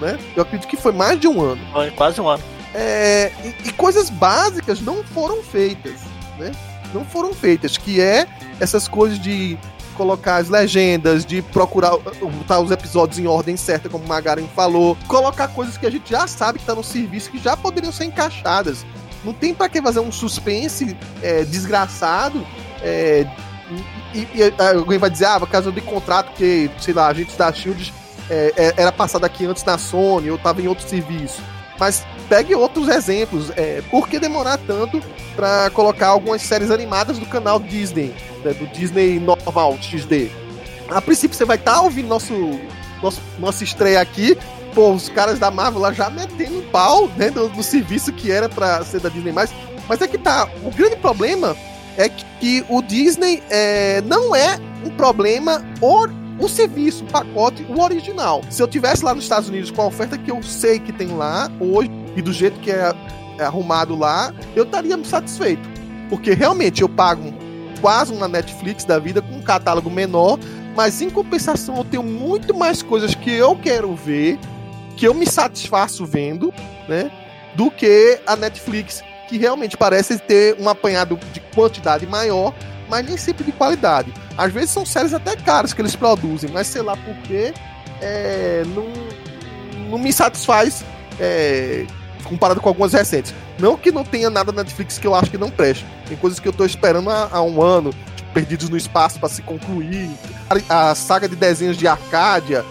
né? 0.00 0.18
Eu 0.34 0.42
acredito 0.42 0.68
que 0.68 0.76
foi 0.76 0.90
mais 0.90 1.20
de 1.20 1.28
um 1.28 1.40
ano. 1.40 1.60
Foi 1.72 1.92
quase 1.92 2.20
um 2.20 2.28
ano. 2.28 2.42
É, 2.74 3.30
e, 3.44 3.68
e 3.68 3.72
coisas 3.72 4.10
básicas 4.10 4.80
não 4.80 5.04
foram 5.04 5.44
feitas, 5.44 6.00
né? 6.38 6.50
Não 6.92 7.04
foram 7.04 7.32
feitas, 7.32 7.76
que 7.76 8.00
é 8.00 8.26
essas 8.58 8.88
coisas 8.88 9.20
de 9.20 9.56
colocar 9.96 10.36
as 10.36 10.48
legendas, 10.48 11.24
de 11.24 11.42
procurar 11.42 11.96
botar 11.96 12.60
os 12.60 12.70
episódios 12.70 13.18
em 13.18 13.26
ordem 13.26 13.56
certa, 13.56 13.88
como 13.88 14.04
o 14.04 14.08
Magaren 14.08 14.46
falou, 14.54 14.96
colocar 15.08 15.48
coisas 15.48 15.76
que 15.76 15.86
a 15.86 15.90
gente 15.90 16.10
já 16.10 16.26
sabe 16.26 16.58
que 16.58 16.64
tá 16.64 16.74
no 16.74 16.84
serviço 16.84 17.30
que 17.30 17.38
já 17.38 17.56
poderiam 17.56 17.92
ser 17.92 18.04
encaixadas. 18.04 18.84
Não 19.24 19.32
tem 19.32 19.52
para 19.52 19.68
que 19.68 19.82
fazer 19.82 20.00
um 20.00 20.12
suspense 20.12 20.96
é, 21.22 21.42
desgraçado. 21.44 22.46
É, 22.82 23.26
e, 24.14 24.20
e, 24.20 24.54
alguém 24.76 24.98
vai 24.98 25.10
dizer, 25.10 25.24
ah, 25.24 25.40
por 25.40 25.48
causa 25.48 25.72
de 25.72 25.80
contrato 25.80 26.32
que, 26.34 26.70
sei 26.80 26.94
lá, 26.94 27.08
a 27.08 27.14
gente 27.14 27.36
da 27.36 27.52
Shield 27.52 27.92
é, 28.30 28.52
é, 28.56 28.74
era 28.76 28.92
passado 28.92 29.24
aqui 29.24 29.44
antes 29.44 29.64
na 29.64 29.78
Sony 29.78 30.30
ou 30.30 30.38
tava 30.38 30.62
em 30.62 30.68
outro 30.68 30.88
serviço. 30.88 31.42
Mas 31.78 32.06
pegue 32.28 32.54
outros 32.54 32.88
exemplos. 32.88 33.50
É, 33.56 33.82
por 33.90 34.08
que 34.08 34.18
demorar 34.18 34.58
tanto 34.58 35.02
para 35.34 35.70
colocar 35.70 36.08
algumas 36.08 36.42
séries 36.42 36.70
animadas 36.70 37.18
do 37.18 37.26
canal 37.26 37.58
Disney? 37.58 38.14
Né, 38.46 38.54
do 38.54 38.66
Disney 38.68 39.18
normal, 39.18 39.76
XD. 39.80 40.30
A 40.88 41.02
princípio 41.02 41.36
você 41.36 41.44
vai 41.44 41.56
estar 41.56 41.74
tá 41.74 41.80
ouvindo 41.82 42.06
nosso, 42.06 42.32
nosso, 43.02 43.20
nossa 43.38 43.64
estreia 43.64 44.00
aqui, 44.00 44.38
pô, 44.72 44.92
os 44.92 45.08
caras 45.08 45.38
da 45.38 45.50
Marvel 45.50 45.80
lá 45.80 45.92
já 45.92 46.08
metendo 46.08 46.58
um 46.58 46.62
pau, 46.70 47.08
né, 47.16 47.30
do, 47.30 47.48
do 47.48 47.62
serviço 47.62 48.12
que 48.12 48.30
era 48.30 48.48
pra 48.48 48.84
ser 48.84 49.00
da 49.00 49.08
Disney+. 49.08 49.32
Mas 49.88 50.00
é 50.00 50.06
que 50.06 50.18
tá, 50.18 50.48
o 50.64 50.70
grande 50.70 50.96
problema 50.96 51.56
é 51.96 52.08
que 52.08 52.64
o 52.68 52.80
Disney 52.82 53.42
é, 53.50 54.00
não 54.02 54.34
é 54.34 54.58
um 54.84 54.90
problema 54.90 55.64
o, 55.80 56.06
o 56.38 56.48
serviço, 56.48 57.04
o 57.04 57.06
pacote, 57.08 57.66
o 57.68 57.82
original. 57.82 58.42
Se 58.50 58.62
eu 58.62 58.68
tivesse 58.68 59.04
lá 59.04 59.14
nos 59.14 59.24
Estados 59.24 59.48
Unidos 59.48 59.70
com 59.70 59.82
a 59.82 59.86
oferta 59.86 60.16
que 60.16 60.30
eu 60.30 60.42
sei 60.42 60.78
que 60.78 60.92
tem 60.92 61.08
lá 61.08 61.50
hoje 61.58 61.90
e 62.14 62.22
do 62.22 62.32
jeito 62.32 62.60
que 62.60 62.70
é, 62.70 62.92
é 63.38 63.44
arrumado 63.44 63.96
lá, 63.96 64.32
eu 64.54 64.64
estaria 64.64 65.02
satisfeito. 65.04 65.68
Porque 66.08 66.34
realmente 66.34 66.82
eu 66.82 66.88
pago 66.88 67.32
quase 67.80 68.12
uma 68.12 68.28
Netflix 68.28 68.84
da 68.84 68.98
vida 68.98 69.22
com 69.22 69.36
um 69.36 69.42
catálogo 69.42 69.90
menor, 69.90 70.38
mas 70.74 71.00
em 71.00 71.10
compensação 71.10 71.76
eu 71.76 71.84
tenho 71.84 72.02
muito 72.02 72.54
mais 72.54 72.82
coisas 72.82 73.14
que 73.14 73.30
eu 73.30 73.56
quero 73.56 73.94
ver, 73.94 74.38
que 74.96 75.06
eu 75.06 75.14
me 75.14 75.26
satisfaço 75.26 76.04
vendo, 76.04 76.52
né? 76.88 77.10
Do 77.54 77.70
que 77.70 78.20
a 78.26 78.36
Netflix, 78.36 79.02
que 79.28 79.38
realmente 79.38 79.76
parece 79.76 80.18
ter 80.18 80.56
um 80.60 80.68
apanhado 80.68 81.18
de 81.32 81.40
quantidade 81.54 82.06
maior, 82.06 82.54
mas 82.88 83.06
nem 83.06 83.16
sempre 83.16 83.44
de 83.44 83.52
qualidade. 83.52 84.12
Às 84.36 84.52
vezes 84.52 84.70
são 84.70 84.84
séries 84.84 85.14
até 85.14 85.34
caras 85.36 85.72
que 85.72 85.80
eles 85.80 85.96
produzem, 85.96 86.50
mas 86.52 86.66
sei 86.66 86.82
lá 86.82 86.96
porque 86.96 87.54
é, 88.00 88.62
não, 88.74 88.86
não 89.90 89.98
me 89.98 90.12
satisfaz 90.12 90.84
é, 91.18 91.86
comparado 92.26 92.60
com 92.60 92.68
algumas 92.68 92.92
recentes. 92.92 93.34
Não 93.58 93.76
que 93.76 93.90
não 93.90 94.04
tenha 94.04 94.28
nada 94.28 94.52
na 94.52 94.62
Netflix 94.62 94.98
que 94.98 95.06
eu 95.06 95.14
acho 95.14 95.30
que 95.30 95.38
não 95.38 95.50
preste. 95.50 95.86
Tem 96.06 96.16
coisas 96.16 96.38
que 96.38 96.48
eu 96.48 96.52
tô 96.52 96.64
esperando 96.64 97.10
há, 97.10 97.28
há 97.32 97.42
um 97.42 97.62
ano, 97.62 97.94
tipo, 98.14 98.32
Perdidos 98.32 98.68
no 98.68 98.76
Espaço 98.76 99.18
para 99.18 99.28
se 99.28 99.42
concluir. 99.42 100.10
A, 100.68 100.90
a, 100.90 100.94
saga 100.94 101.28
de 101.28 101.36
desenhos 101.36 101.76
de 101.76 101.88
Arcádia. 101.88 102.64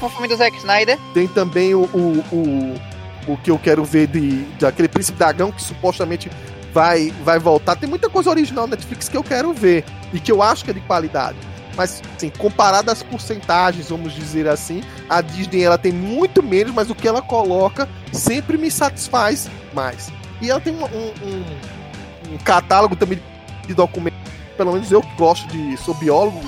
O 0.00 0.08
filme 0.08 0.28
do 0.28 0.36
Zack 0.36 0.56
Snyder. 0.58 0.98
Tem 1.14 1.26
também 1.26 1.74
o, 1.74 1.84
o, 1.84 2.24
o, 2.32 3.32
o 3.32 3.36
que 3.38 3.50
eu 3.50 3.58
quero 3.58 3.84
ver 3.84 4.06
de, 4.08 4.44
de 4.44 4.66
aquele 4.66 4.88
Príncipe 4.88 5.18
Dragão 5.18 5.50
que 5.50 5.62
supostamente 5.62 6.30
vai, 6.72 7.10
vai 7.24 7.38
voltar. 7.38 7.76
Tem 7.76 7.88
muita 7.88 8.10
coisa 8.10 8.28
original 8.28 8.66
na 8.66 8.76
Netflix 8.76 9.08
que 9.08 9.16
eu 9.16 9.24
quero 9.24 9.52
ver 9.54 9.84
e 10.12 10.20
que 10.20 10.30
eu 10.30 10.42
acho 10.42 10.64
que 10.64 10.70
é 10.70 10.74
de 10.74 10.80
qualidade. 10.80 11.38
Mas, 11.76 12.02
assim, 12.16 12.30
comparado 12.30 12.90
às 12.90 13.02
porcentagens, 13.02 13.90
vamos 13.90 14.14
dizer 14.14 14.48
assim, 14.48 14.82
a 15.08 15.20
Disney 15.20 15.62
ela 15.62 15.76
tem 15.76 15.92
muito 15.92 16.42
menos, 16.42 16.74
mas 16.74 16.90
o 16.90 16.94
que 16.94 17.06
ela 17.06 17.20
coloca 17.20 17.86
sempre 18.12 18.56
me 18.56 18.70
satisfaz 18.70 19.48
mais. 19.72 20.12
E 20.40 20.50
ela 20.50 20.60
tem 20.60 20.74
um, 20.74 20.84
um, 20.84 22.34
um 22.34 22.38
catálogo 22.38 22.96
também 22.96 23.20
de 23.66 23.74
documentos, 23.74 24.18
pelo 24.56 24.72
menos 24.72 24.90
eu 24.92 25.02
que 25.02 25.16
gosto 25.16 25.46
de, 25.48 25.76
sou 25.78 25.94
biólogo, 25.94 26.40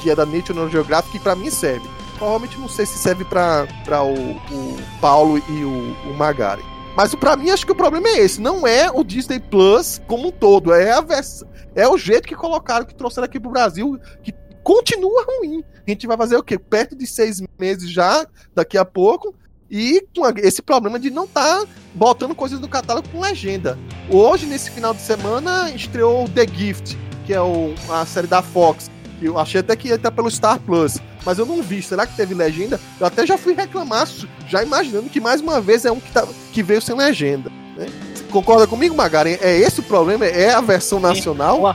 que 0.00 0.10
é 0.10 0.14
da 0.14 0.26
National 0.26 0.68
Geographic, 0.68 1.12
que 1.12 1.20
para 1.20 1.34
mim 1.34 1.50
serve. 1.50 1.88
Provavelmente 2.18 2.58
não 2.58 2.68
sei 2.68 2.86
se 2.86 2.98
serve 2.98 3.24
para 3.24 3.66
o, 4.02 4.32
o 4.32 4.76
Paulo 5.00 5.38
e 5.38 5.64
o, 5.64 6.10
o 6.10 6.14
Magari. 6.14 6.62
Mas 6.96 7.14
para 7.14 7.36
mim 7.36 7.50
acho 7.50 7.66
que 7.66 7.72
o 7.72 7.76
problema 7.76 8.08
é 8.08 8.20
esse, 8.20 8.40
não 8.40 8.66
é 8.66 8.90
o 8.90 9.04
Disney 9.04 9.38
Plus 9.38 10.00
como 10.06 10.28
um 10.28 10.30
todo, 10.30 10.72
é 10.72 10.92
a 10.92 11.02
versão, 11.02 11.46
é 11.74 11.86
o 11.86 11.98
jeito 11.98 12.26
que 12.26 12.34
colocaram, 12.34 12.86
que 12.86 12.94
trouxeram 12.94 13.26
aqui 13.26 13.38
pro 13.38 13.50
Brasil, 13.50 14.00
que 14.22 14.34
continua 14.62 15.26
ruim. 15.28 15.62
A 15.86 15.90
gente 15.90 16.06
vai 16.06 16.16
fazer 16.16 16.36
o 16.36 16.42
quê? 16.42 16.58
Perto 16.58 16.96
de 16.96 17.06
seis 17.06 17.42
meses 17.58 17.90
já, 17.90 18.26
daqui 18.54 18.78
a 18.78 18.84
pouco, 18.84 19.34
e 19.70 20.04
com 20.14 20.26
esse 20.38 20.62
problema 20.62 20.98
de 20.98 21.10
não 21.10 21.24
estar 21.24 21.60
tá 21.60 21.66
botando 21.94 22.34
coisas 22.34 22.60
no 22.60 22.68
catálogo 22.68 23.08
com 23.08 23.20
legenda. 23.20 23.78
Hoje, 24.08 24.46
nesse 24.46 24.70
final 24.70 24.94
de 24.94 25.00
semana, 25.00 25.70
estreou 25.70 26.28
The 26.28 26.46
Gift, 26.46 26.96
que 27.26 27.32
é 27.32 27.40
o, 27.40 27.74
a 27.90 28.04
série 28.06 28.26
da 28.26 28.42
Fox. 28.42 28.90
Eu 29.20 29.38
achei 29.38 29.60
até 29.60 29.74
que 29.74 29.88
ia 29.88 29.94
estar 29.94 30.10
pelo 30.10 30.30
Star 30.30 30.60
Plus, 30.60 30.98
mas 31.24 31.38
eu 31.38 31.46
não 31.46 31.62
vi. 31.62 31.82
Será 31.82 32.06
que 32.06 32.14
teve 32.16 32.34
legenda? 32.34 32.78
Eu 33.00 33.06
até 33.06 33.26
já 33.26 33.38
fui 33.38 33.54
reclamar, 33.54 34.06
já 34.46 34.62
imaginando 34.62 35.08
que 35.08 35.20
mais 35.20 35.40
uma 35.40 35.60
vez 35.60 35.84
é 35.84 35.90
um 35.90 35.98
que, 35.98 36.12
tá, 36.12 36.26
que 36.52 36.62
veio 36.62 36.82
sem 36.82 36.94
legenda. 36.94 37.50
Né? 37.76 37.86
Concorda 38.30 38.66
comigo, 38.66 38.94
Magaren? 38.94 39.38
É 39.40 39.56
esse 39.58 39.80
o 39.80 39.82
problema? 39.82 40.26
É 40.26 40.52
a 40.52 40.60
versão 40.60 41.00
nacional? 41.00 41.74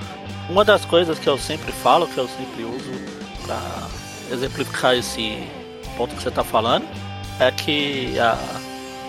Uma 0.50 0.64
das 0.64 0.86
coisas 0.86 1.18
que 1.18 1.28
eu 1.28 1.38
sempre 1.38 1.72
falo, 1.72 2.08
que 2.08 2.18
eu 2.18 2.28
sempre 2.28 2.64
uso 2.64 2.92
para 3.46 3.88
exemplificar 4.32 4.96
esse 4.96 5.44
ponto 5.98 6.16
que 6.16 6.22
você 6.22 6.30
está 6.30 6.44
falando, 6.44 6.86
é 7.42 7.52
que 7.52 8.20
a, 8.20 8.38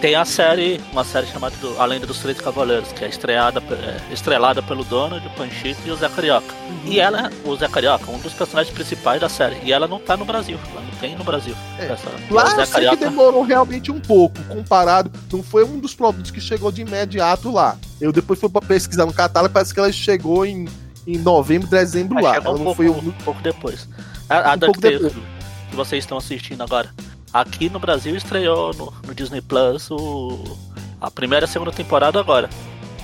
tem 0.00 0.14
a 0.14 0.24
série, 0.24 0.80
uma 0.90 1.04
série 1.04 1.26
chamada 1.26 1.54
do, 1.56 1.78
A 1.78 1.84
Lenda 1.84 2.06
dos 2.06 2.18
Três 2.18 2.40
Cavaleiros, 2.40 2.90
que 2.92 3.04
é 3.04 3.08
estreada, 3.08 3.62
é, 3.70 4.12
estrelada 4.12 4.62
pelo 4.62 4.82
Donald, 4.84 5.24
o 5.26 5.30
Panchito 5.30 5.80
e 5.84 5.90
o 5.90 5.96
Zé 5.96 6.08
Carioca. 6.08 6.54
Uhum. 6.68 6.92
E 6.92 6.98
ela, 6.98 7.30
o 7.44 7.54
Zé 7.54 7.68
Carioca, 7.68 8.10
um 8.10 8.18
dos 8.18 8.32
personagens 8.32 8.74
principais 8.74 9.20
da 9.20 9.28
série. 9.28 9.58
E 9.62 9.70
ela 9.70 9.86
não 9.86 10.00
tá 10.00 10.16
no 10.16 10.24
Brasil, 10.24 10.58
ela 10.72 10.80
não 10.80 10.98
tem 10.98 11.14
no 11.14 11.22
Brasil. 11.22 11.54
É. 11.78 11.92
Essa, 11.92 12.10
Lá 12.30 12.56
eu 12.58 12.66
sei 12.66 12.88
que 12.88 12.96
demorou 12.96 13.42
realmente 13.42 13.92
um 13.92 14.00
pouco, 14.00 14.42
comparado, 14.44 15.12
não 15.30 15.42
foi 15.42 15.62
um 15.62 15.78
dos 15.78 15.94
produtos 15.94 16.30
que 16.30 16.40
chegou 16.40 16.72
de 16.72 16.80
imediato 16.80 17.52
lá. 17.52 17.76
Eu 18.00 18.12
depois 18.12 18.40
fui 18.40 18.48
pesquisar 18.66 19.04
no 19.04 19.12
catálogo, 19.12 19.52
parece 19.52 19.74
que 19.74 19.78
ela 19.78 19.92
chegou 19.92 20.46
em 20.46 20.66
em 21.04 21.18
novembro, 21.18 21.66
dezembro 21.66 22.14
Mas 22.14 22.24
lá. 22.24 22.36
Ela 22.36 22.52
um 22.52 22.58
pouco, 22.58 22.74
foi 22.74 22.88
um... 22.88 23.10
pouco 23.24 23.42
depois. 23.42 23.88
A, 24.28 24.52
a 24.52 24.54
um 24.54 24.58
pouco 24.58 24.80
depois. 24.80 25.12
que 25.12 25.76
vocês 25.76 26.04
estão 26.04 26.16
assistindo 26.16 26.62
agora. 26.62 26.88
Aqui 27.32 27.70
no 27.70 27.78
Brasil 27.78 28.14
estreou 28.14 28.74
no, 28.74 28.92
no 29.06 29.14
Disney 29.14 29.40
Plus 29.40 29.90
o, 29.90 30.58
a 31.00 31.10
primeira 31.10 31.44
e 31.44 31.48
a 31.48 31.48
segunda 31.48 31.72
temporada 31.72 32.20
agora. 32.20 32.50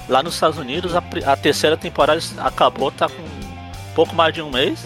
Lá 0.09 0.23
nos 0.23 0.35
Estados 0.35 0.59
Unidos 0.59 0.95
a, 0.95 1.03
a, 1.27 1.37
terceira 1.37 1.77
temporada 1.77 2.21
acabou, 2.39 2.91
tá 2.91 3.09
com 3.09 3.23
pouco 3.95 4.15
mais 4.15 4.35
de 4.35 4.43
um 4.43 4.51
mês. 4.51 4.85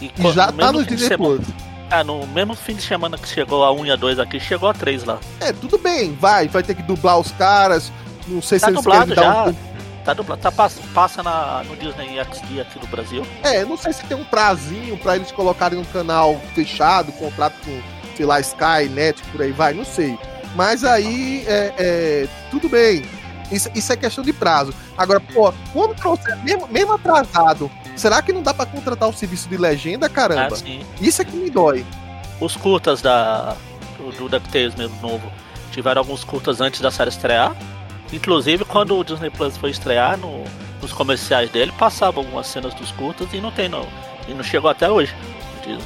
E, 0.00 0.10
e 0.18 0.32
já 0.32 0.50
no 0.50 0.58
tá 0.58 0.72
no 0.72 0.84
Disney 0.84 1.08
semana, 1.08 1.36
Plus. 1.36 1.48
É, 1.90 2.02
no 2.02 2.26
mesmo 2.26 2.54
fim 2.54 2.74
de 2.74 2.82
semana 2.82 3.16
que 3.16 3.28
chegou 3.28 3.64
a 3.64 3.72
1 3.72 3.86
e 3.86 3.90
a 3.92 3.96
2 3.96 4.18
aqui, 4.18 4.40
chegou 4.40 4.68
a 4.68 4.74
3 4.74 5.04
lá. 5.04 5.18
É, 5.40 5.52
tudo 5.52 5.78
bem, 5.78 6.14
vai, 6.14 6.48
vai 6.48 6.62
ter 6.62 6.74
que 6.74 6.82
dublar 6.82 7.18
os 7.18 7.30
caras. 7.32 7.92
Não 8.26 8.42
sei 8.42 8.58
tá 8.58 8.66
se 8.66 8.72
eles 8.72 8.84
querem 8.84 9.14
dar 9.14 9.48
um 9.48 9.76
Tá, 10.06 10.14
dupla, 10.14 10.36
tá 10.36 10.52
passa 10.52 11.20
na, 11.20 11.64
no 11.64 11.74
Disney 11.74 12.24
XD 12.24 12.60
aqui 12.60 12.78
no 12.78 12.86
Brasil. 12.86 13.26
É, 13.42 13.64
não 13.64 13.76
sei 13.76 13.92
se 13.92 14.04
tem 14.04 14.16
um 14.16 14.24
prazinho 14.24 14.96
pra 14.98 15.16
eles 15.16 15.32
colocarem 15.32 15.76
um 15.76 15.84
canal 15.84 16.40
fechado, 16.54 17.10
contrato 17.10 17.56
com, 17.64 17.82
sei 18.16 18.26
lá, 18.26 18.40
Sky, 18.40 18.88
Net, 18.90 19.22
por 19.24 19.42
aí 19.42 19.52
vai, 19.52 19.74
não 19.74 19.84
sei. 19.84 20.18
Mas 20.54 20.84
aí, 20.84 21.44
é, 21.46 21.74
é 21.78 22.28
tudo 22.50 22.68
bem. 22.68 23.04
Isso, 23.52 23.70
isso, 23.74 23.92
é 23.92 23.96
questão 23.96 24.24
de 24.24 24.32
prazo. 24.32 24.74
Agora, 24.96 25.20
pô, 25.20 25.52
quando 25.72 25.94
trouxer, 25.94 26.36
mesmo, 26.42 26.66
mesmo 26.68 26.94
atrasado, 26.94 27.70
será 27.94 28.20
que 28.20 28.32
não 28.32 28.42
dá 28.42 28.52
para 28.52 28.66
contratar 28.66 29.08
o 29.08 29.12
serviço 29.12 29.48
de 29.48 29.56
legenda, 29.56 30.08
caramba? 30.08 30.56
Ah, 30.56 30.84
isso 31.00 31.22
é 31.22 31.24
que 31.24 31.36
me 31.36 31.50
dói. 31.50 31.84
Os 32.40 32.56
curtas 32.56 33.00
da, 33.00 33.56
do, 33.96 34.10
do 34.12 34.28
DuckTales 34.28 34.74
mesmo 34.74 35.00
novo 35.00 35.30
tiveram 35.70 36.00
alguns 36.00 36.24
curtas 36.24 36.60
antes 36.60 36.80
da 36.80 36.90
série 36.90 37.10
estrear. 37.10 37.54
Inclusive, 38.12 38.64
quando 38.64 38.96
o 38.96 39.04
Disney 39.04 39.30
Plus 39.30 39.56
foi 39.56 39.70
estrear, 39.70 40.16
no, 40.16 40.44
nos 40.80 40.92
comerciais 40.92 41.50
dele, 41.50 41.72
passava 41.78 42.18
algumas 42.18 42.46
cenas 42.46 42.74
dos 42.74 42.90
curtas 42.92 43.28
e 43.32 43.40
não 43.40 43.50
tem, 43.50 43.68
não. 43.68 43.86
E 44.26 44.34
não 44.34 44.42
chegou 44.42 44.70
até 44.70 44.90
hoje. 44.90 45.14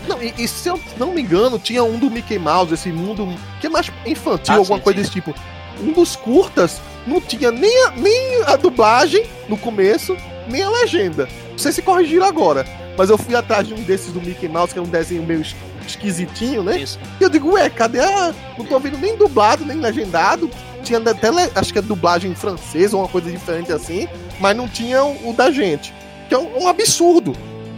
Não, 0.09 0.23
e, 0.23 0.35
e, 0.39 0.49
se 0.49 0.69
eu 0.69 0.81
não 0.99 1.13
me 1.13 1.23
engano, 1.23 1.59
tinha 1.59 1.83
um 1.83 1.99
do 1.99 2.11
Mickey 2.11 2.39
Mouse, 2.39 2.75
esse 2.75 2.91
mundo 2.91 3.29
que 3.61 3.67
é 3.67 3.71
mais 3.71 3.91
infantil, 4.07 4.55
ah, 4.55 4.59
alguma 4.59 4.79
sim, 4.79 4.85
coisa 4.85 4.99
sim. 4.99 5.03
desse 5.03 5.13
tipo. 5.13 5.35
Um 5.81 5.93
dos 5.93 6.17
curtas 6.17 6.81
não 7.07 7.21
tinha 7.21 7.51
nem 7.51 7.85
a, 7.87 7.91
nem 7.93 8.43
a 8.45 8.57
dublagem 8.57 9.25
no 9.49 9.57
começo, 9.57 10.17
nem 10.49 10.63
a 10.63 10.71
legenda. 10.71 11.29
Não 11.51 11.59
sei 11.59 11.73
se 11.73 11.83
corrigiram 11.83 12.27
agora, 12.27 12.67
mas 12.97 13.09
eu 13.09 13.17
fui 13.17 13.35
atrás 13.35 13.67
de 13.67 13.75
um 13.75 13.83
desses 13.83 14.13
do 14.13 14.21
Mickey 14.21 14.49
Mouse, 14.49 14.73
que 14.73 14.79
é 14.79 14.83
um 14.83 14.87
desenho 14.87 15.23
meio 15.23 15.45
esquisitinho, 15.87 16.63
né? 16.63 16.79
Isso. 16.79 16.99
E 17.19 17.25
eu 17.25 17.31
digo, 17.31 17.53
ué, 17.53 17.71
cadê 17.71 18.01
a. 18.01 18.35
Não 18.59 18.67
tô 18.67 18.79
vendo 18.79 18.99
nem 18.99 19.17
dublado, 19.17 19.65
nem 19.65 19.79
legendado 19.79 20.51
tinha 20.83 20.99
até, 20.99 21.29
acho 21.55 21.73
que 21.73 21.79
é 21.79 21.83
dublagem 21.83 22.35
francesa 22.35 22.97
ou 22.97 23.03
uma 23.03 23.09
coisa 23.09 23.31
diferente 23.31 23.73
assim, 23.73 24.09
mas 24.39 24.57
não 24.57 24.69
tinha 24.69 25.05
o, 25.05 25.31
o 25.31 25.33
da 25.33 25.51
gente. 25.51 25.93
Que 26.29 26.35
é 26.35 26.39
um, 26.39 26.65
um 26.65 26.69
absurdo. 26.69 27.33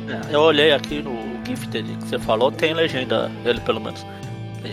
É, 0.09 0.35
eu 0.35 0.41
olhei 0.41 0.73
aqui 0.73 1.03
no 1.03 1.22
Gifted 1.57 1.97
que 1.97 2.09
você 2.09 2.19
falou, 2.19 2.51
tem 2.51 2.75
legenda 2.75 3.31
ele 3.45 3.61
pelo 3.61 3.81
menos. 3.81 4.05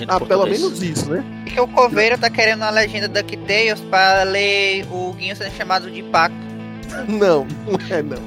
Ah, 0.07 0.19
pelo 0.19 0.45
menos 0.45 0.81
isso, 0.83 1.09
né? 1.09 1.23
Que 1.45 1.59
o 1.59 1.67
Coveiro 1.67 2.17
tá 2.17 2.29
querendo 2.29 2.61
a 2.63 2.69
legenda 2.69 3.07
DuckTales 3.07 3.81
pra 3.81 4.23
ler 4.23 4.85
o 4.91 5.13
Guinho 5.13 5.35
sendo 5.35 5.51
chamado 5.55 5.89
de 5.89 6.03
Paco. 6.03 6.35
Não, 7.07 7.45
não 7.67 7.79
é 7.95 8.01
não. 8.01 8.17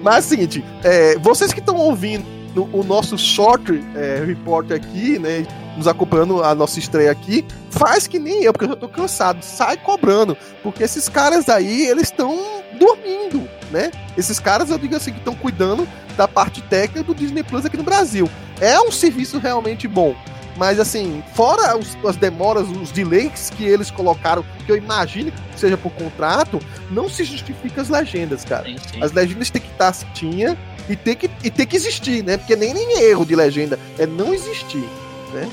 Mas 0.00 0.14
é 0.14 0.18
o 0.18 0.22
seguinte, 0.30 0.64
é, 0.84 1.18
vocês 1.18 1.52
que 1.52 1.58
estão 1.58 1.76
ouvindo 1.76 2.24
o 2.72 2.84
nosso 2.84 3.18
short 3.18 3.82
é, 3.96 4.22
report 4.24 4.70
aqui, 4.70 5.18
né? 5.18 5.44
nos 5.76 5.88
acompanhando 5.88 6.42
a 6.42 6.54
nossa 6.54 6.78
estreia 6.78 7.10
aqui, 7.10 7.44
faz 7.70 8.06
que 8.06 8.18
nem 8.18 8.44
eu, 8.44 8.52
porque 8.52 8.66
eu 8.66 8.70
já 8.70 8.76
tô 8.76 8.88
cansado, 8.88 9.42
sai 9.42 9.76
cobrando, 9.76 10.36
porque 10.62 10.82
esses 10.82 11.08
caras 11.08 11.48
aí, 11.48 11.86
eles 11.86 12.04
estão 12.04 12.38
dormindo, 12.78 13.48
né? 13.72 13.90
Esses 14.16 14.38
caras, 14.38 14.70
eu 14.70 14.78
digo 14.78 14.94
assim, 14.94 15.12
que 15.12 15.18
estão 15.18 15.34
cuidando 15.34 15.88
da 16.16 16.28
parte 16.28 16.60
técnica 16.62 17.02
do 17.02 17.14
Disney 17.14 17.42
Plus 17.42 17.64
aqui 17.64 17.76
no 17.76 17.82
Brasil. 17.82 18.30
É 18.60 18.78
um 18.80 18.92
serviço 18.92 19.38
realmente 19.38 19.88
bom. 19.88 20.14
Mas 20.56 20.78
assim, 20.78 21.24
fora 21.34 21.76
os, 21.78 21.96
as 22.06 22.16
demoras, 22.16 22.68
os 22.68 22.90
delays 22.90 23.50
que 23.56 23.64
eles 23.64 23.90
colocaram, 23.90 24.44
que 24.66 24.70
eu 24.70 24.76
imagino 24.76 25.32
que 25.32 25.58
seja 25.58 25.78
por 25.78 25.90
contrato, 25.92 26.60
não 26.90 27.08
se 27.08 27.24
justifica 27.24 27.80
as 27.80 27.88
legendas, 27.88 28.44
cara. 28.44 28.66
Sim, 28.66 28.76
sim. 28.92 29.02
As 29.02 29.12
legendas 29.12 29.48
têm 29.48 29.62
que 29.62 29.68
estar 29.68 29.92
tinha 30.12 30.56
e 30.90 30.94
tem 30.94 31.16
que, 31.16 31.30
e 31.42 31.50
tem 31.50 31.66
que 31.66 31.74
existir, 31.74 32.22
né? 32.22 32.36
Porque 32.36 32.54
nem, 32.54 32.74
nem 32.74 33.00
erro 33.00 33.24
de 33.24 33.34
legenda, 33.34 33.78
é 33.98 34.06
não 34.06 34.34
existir 34.34 34.84
né? 35.32 35.48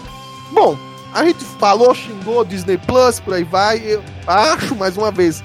Bom, 0.51 0.77
a 1.13 1.23
gente 1.23 1.43
falou, 1.59 1.93
xingou 1.95 2.45
Disney 2.45 2.77
Plus, 2.77 3.19
por 3.19 3.33
aí 3.33 3.43
vai. 3.43 3.79
Eu 3.79 4.03
acho, 4.27 4.75
mais 4.75 4.97
uma 4.97 5.11
vez, 5.11 5.43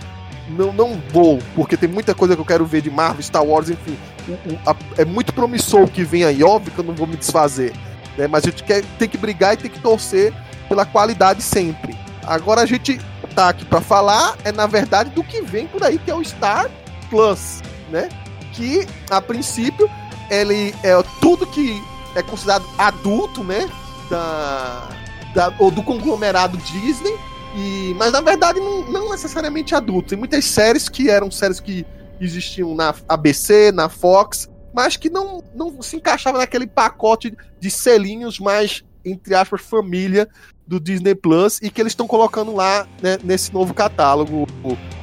não, 0.49 0.73
não 0.73 1.03
vou, 1.11 1.39
porque 1.55 1.77
tem 1.77 1.89
muita 1.89 2.15
coisa 2.15 2.35
que 2.35 2.41
eu 2.41 2.45
quero 2.45 2.67
ver 2.67 2.83
de 2.83 2.91
Marvel, 2.91 3.23
Star 3.23 3.45
Wars, 3.45 3.71
enfim. 3.71 3.97
O, 4.29 4.33
o, 4.33 4.59
a, 4.67 4.77
é 4.99 5.05
muito 5.05 5.33
promissor 5.33 5.83
o 5.83 5.89
que 5.89 6.05
vem 6.05 6.25
aí, 6.25 6.43
óbvio 6.43 6.73
que 6.73 6.79
eu 6.79 6.85
não 6.85 6.95
vou 6.95 7.07
me 7.07 7.17
desfazer. 7.17 7.73
Né? 8.17 8.27
Mas 8.27 8.45
a 8.45 8.51
gente 8.51 8.63
quer, 8.63 8.85
tem 8.99 9.09
que 9.09 9.17
brigar 9.17 9.55
e 9.55 9.57
tem 9.57 9.71
que 9.71 9.81
torcer 9.81 10.33
pela 10.69 10.85
qualidade 10.85 11.43
sempre. 11.43 11.97
Agora 12.27 12.63
a 12.63 12.67
gente 12.67 13.01
tá 13.35 13.49
aqui 13.49 13.65
para 13.65 13.81
falar, 13.81 14.37
é 14.45 14.53
na 14.53 14.67
verdade 14.67 15.11
do 15.11 15.25
que 15.25 15.41
vem 15.41 15.67
por 15.67 15.83
aí, 15.83 15.99
que 15.99 16.11
é 16.11 16.15
o 16.15 16.25
Star 16.25 16.71
Plus, 17.11 17.63
né? 17.91 18.09
Que 18.53 18.87
a 19.11 19.21
princípio 19.21 19.91
ele 20.31 20.75
é 20.83 21.03
tudo 21.21 21.47
que 21.47 21.83
é 22.15 22.23
considerado 22.23 22.65
adulto, 22.79 23.43
né? 23.43 23.69
Da, 24.11 24.89
da, 25.35 25.53
ou 25.59 25.71
do 25.71 25.83
conglomerado 25.83 26.57
Disney 26.59 27.19
e, 27.55 27.95
mas 27.95 28.13
na 28.13 28.21
verdade 28.21 28.59
não, 28.61 28.83
não 28.91 29.11
necessariamente 29.11 29.75
adulto. 29.75 30.11
Tem 30.11 30.19
muitas 30.19 30.45
séries 30.45 30.89
que 30.89 31.09
eram 31.09 31.31
séries 31.31 31.61
que 31.61 31.87
existiam 32.21 32.75
na 32.75 32.95
ABC, 33.09 33.71
na 33.73 33.89
Fox, 33.89 34.49
mas 34.75 34.97
que 34.97 35.09
não, 35.09 35.43
não 35.55 35.81
se 35.81 35.97
encaixavam 35.97 36.41
naquele 36.41 36.67
pacote 36.67 37.35
de 37.61 37.71
selinhos 37.71 38.41
mais, 38.41 38.85
entre 39.05 39.35
aspas, 39.35 39.63
família 39.63 40.29
do 40.67 40.81
Disney 40.81 41.15
Plus 41.15 41.61
e 41.63 41.71
que 41.71 41.81
eles 41.81 41.93
estão 41.93 42.07
colocando 42.07 42.55
lá 42.55 42.87
né, 43.01 43.19
nesse 43.23 43.53
novo 43.53 43.73
catálogo 43.73 44.47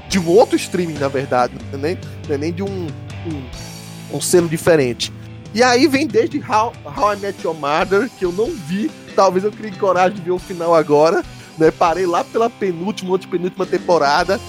de 0.10 0.20
um 0.20 0.28
outro 0.28 0.58
streaming, 0.58 0.98
na 0.98 1.08
verdade, 1.08 1.54
é 1.72 1.78
nem, 1.78 1.98
não 2.28 2.36
é 2.36 2.38
nem 2.38 2.52
de 2.52 2.62
um, 2.62 2.88
um, 3.28 4.18
um 4.18 4.20
selo 4.20 4.50
diferente. 4.50 5.14
E 5.54 5.64
aí 5.64 5.88
vem 5.88 6.08
desde 6.08 6.40
How, 6.40 6.74
How 6.86 7.14
I 7.14 7.18
Met 7.18 7.44
Your 7.44 7.56
Mother, 7.56 8.10
que 8.18 8.26
eu 8.26 8.32
não 8.32 8.52
vi, 8.52 8.92
talvez 9.16 9.46
eu 9.46 9.52
crie 9.52 9.72
coragem 9.72 10.18
de 10.18 10.22
ver 10.22 10.32
o 10.32 10.40
final 10.40 10.76
agora, 10.76 11.24
né? 11.62 11.72
Parei 11.72 12.06
lá 12.06 12.24
pela 12.24 12.50
penúltima, 12.50 13.18
penúltima 13.20 13.66
temporada. 13.66 14.40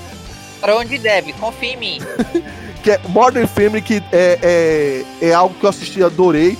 Para 0.61 0.77
onde 0.77 0.99
deve, 0.99 1.33
confia 1.35 1.75
em 1.75 1.77
mim. 1.77 1.99
que 2.83 2.91
é 2.91 3.01
Modern 3.09 3.47
Family, 3.47 3.83
que 3.83 4.03
é, 4.11 5.05
é, 5.21 5.29
é 5.29 5.35
algo 5.35 5.55
que 5.55 5.65
eu 5.65 5.71
assisti 5.71 6.01
e 6.01 6.05
adorei. 6.05 6.59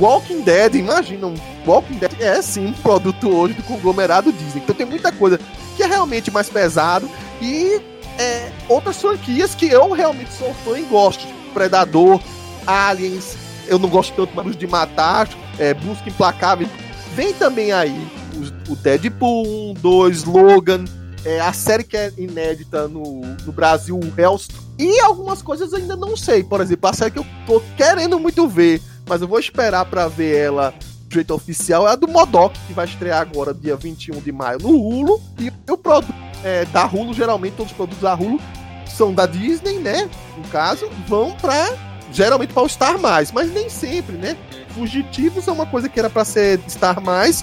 Walking 0.00 0.40
Dead, 0.40 0.74
imagina, 0.74 1.26
um 1.26 1.34
Walking 1.66 1.98
Dead 1.98 2.12
é 2.20 2.40
sim 2.42 2.66
um 2.66 2.72
produto 2.72 3.30
hoje 3.30 3.54
do 3.54 3.62
conglomerado 3.62 4.32
Disney. 4.32 4.62
Então 4.62 4.74
tem 4.74 4.86
muita 4.86 5.12
coisa 5.12 5.38
que 5.76 5.82
é 5.82 5.86
realmente 5.86 6.30
mais 6.30 6.48
pesado 6.48 7.08
e 7.40 7.80
é, 8.18 8.50
outras 8.68 9.00
franquias 9.00 9.54
que 9.54 9.66
eu 9.66 9.90
realmente 9.92 10.32
sou 10.32 10.52
fã 10.64 10.78
e 10.78 10.82
gosto. 10.82 11.24
Predador, 11.52 12.20
Aliens, 12.66 13.36
eu 13.68 13.78
não 13.78 13.88
gosto 13.88 14.14
tanto 14.14 14.34
mais 14.34 14.56
de 14.56 14.66
matar, 14.66 15.28
é, 15.58 15.74
Busca 15.74 16.08
Implacável. 16.08 16.66
Vem 17.14 17.34
também 17.34 17.72
aí 17.72 18.21
o, 18.68 18.76
Deadpool 18.76 19.70
1, 19.72 19.74
2, 19.74 20.24
Logan, 20.24 20.84
é, 21.24 21.40
a 21.40 21.52
série 21.52 21.84
que 21.84 21.96
é 21.96 22.12
inédita 22.16 22.88
no, 22.88 23.20
no 23.20 23.52
Brasil, 23.52 23.98
o 23.98 24.20
Hellstrom. 24.20 24.60
E 24.78 24.98
algumas 25.00 25.42
coisas 25.42 25.72
ainda 25.72 25.94
não 25.94 26.16
sei. 26.16 26.42
Por 26.42 26.60
exemplo, 26.60 26.88
a 26.88 26.92
série 26.92 27.10
que 27.10 27.18
eu 27.18 27.26
tô 27.46 27.62
querendo 27.76 28.18
muito 28.18 28.48
ver, 28.48 28.80
mas 29.06 29.22
eu 29.22 29.28
vou 29.28 29.38
esperar 29.38 29.84
para 29.84 30.08
ver 30.08 30.36
ela 30.36 30.74
do 31.06 31.14
jeito 31.14 31.34
oficial, 31.34 31.86
é 31.86 31.92
a 31.92 31.96
do 31.96 32.08
Modok, 32.08 32.58
que 32.66 32.72
vai 32.72 32.86
estrear 32.86 33.20
agora, 33.20 33.52
dia 33.52 33.76
21 33.76 34.20
de 34.20 34.32
maio, 34.32 34.58
no 34.58 34.70
Hulu. 34.70 35.20
E 35.38 35.52
o 35.70 35.76
produto 35.76 36.14
é, 36.42 36.64
da 36.66 36.86
Hulu, 36.86 37.12
geralmente 37.12 37.54
todos 37.54 37.70
os 37.70 37.76
produtos 37.76 38.02
da 38.02 38.14
Hulu 38.14 38.40
são 38.86 39.12
da 39.12 39.26
Disney, 39.26 39.78
né? 39.78 40.08
No 40.36 40.44
caso, 40.48 40.88
vão 41.06 41.32
pra. 41.32 41.92
Geralmente 42.10 42.52
para 42.52 42.62
o 42.62 42.68
Star 42.68 42.98
Mais, 42.98 43.32
mas 43.32 43.50
nem 43.50 43.70
sempre, 43.70 44.16
né? 44.16 44.36
Fugitivos 44.74 45.48
é 45.48 45.52
uma 45.52 45.64
coisa 45.64 45.88
que 45.88 45.98
era 45.98 46.10
para 46.10 46.24
ser 46.26 46.60
Star 46.68 47.00
Mais, 47.00 47.42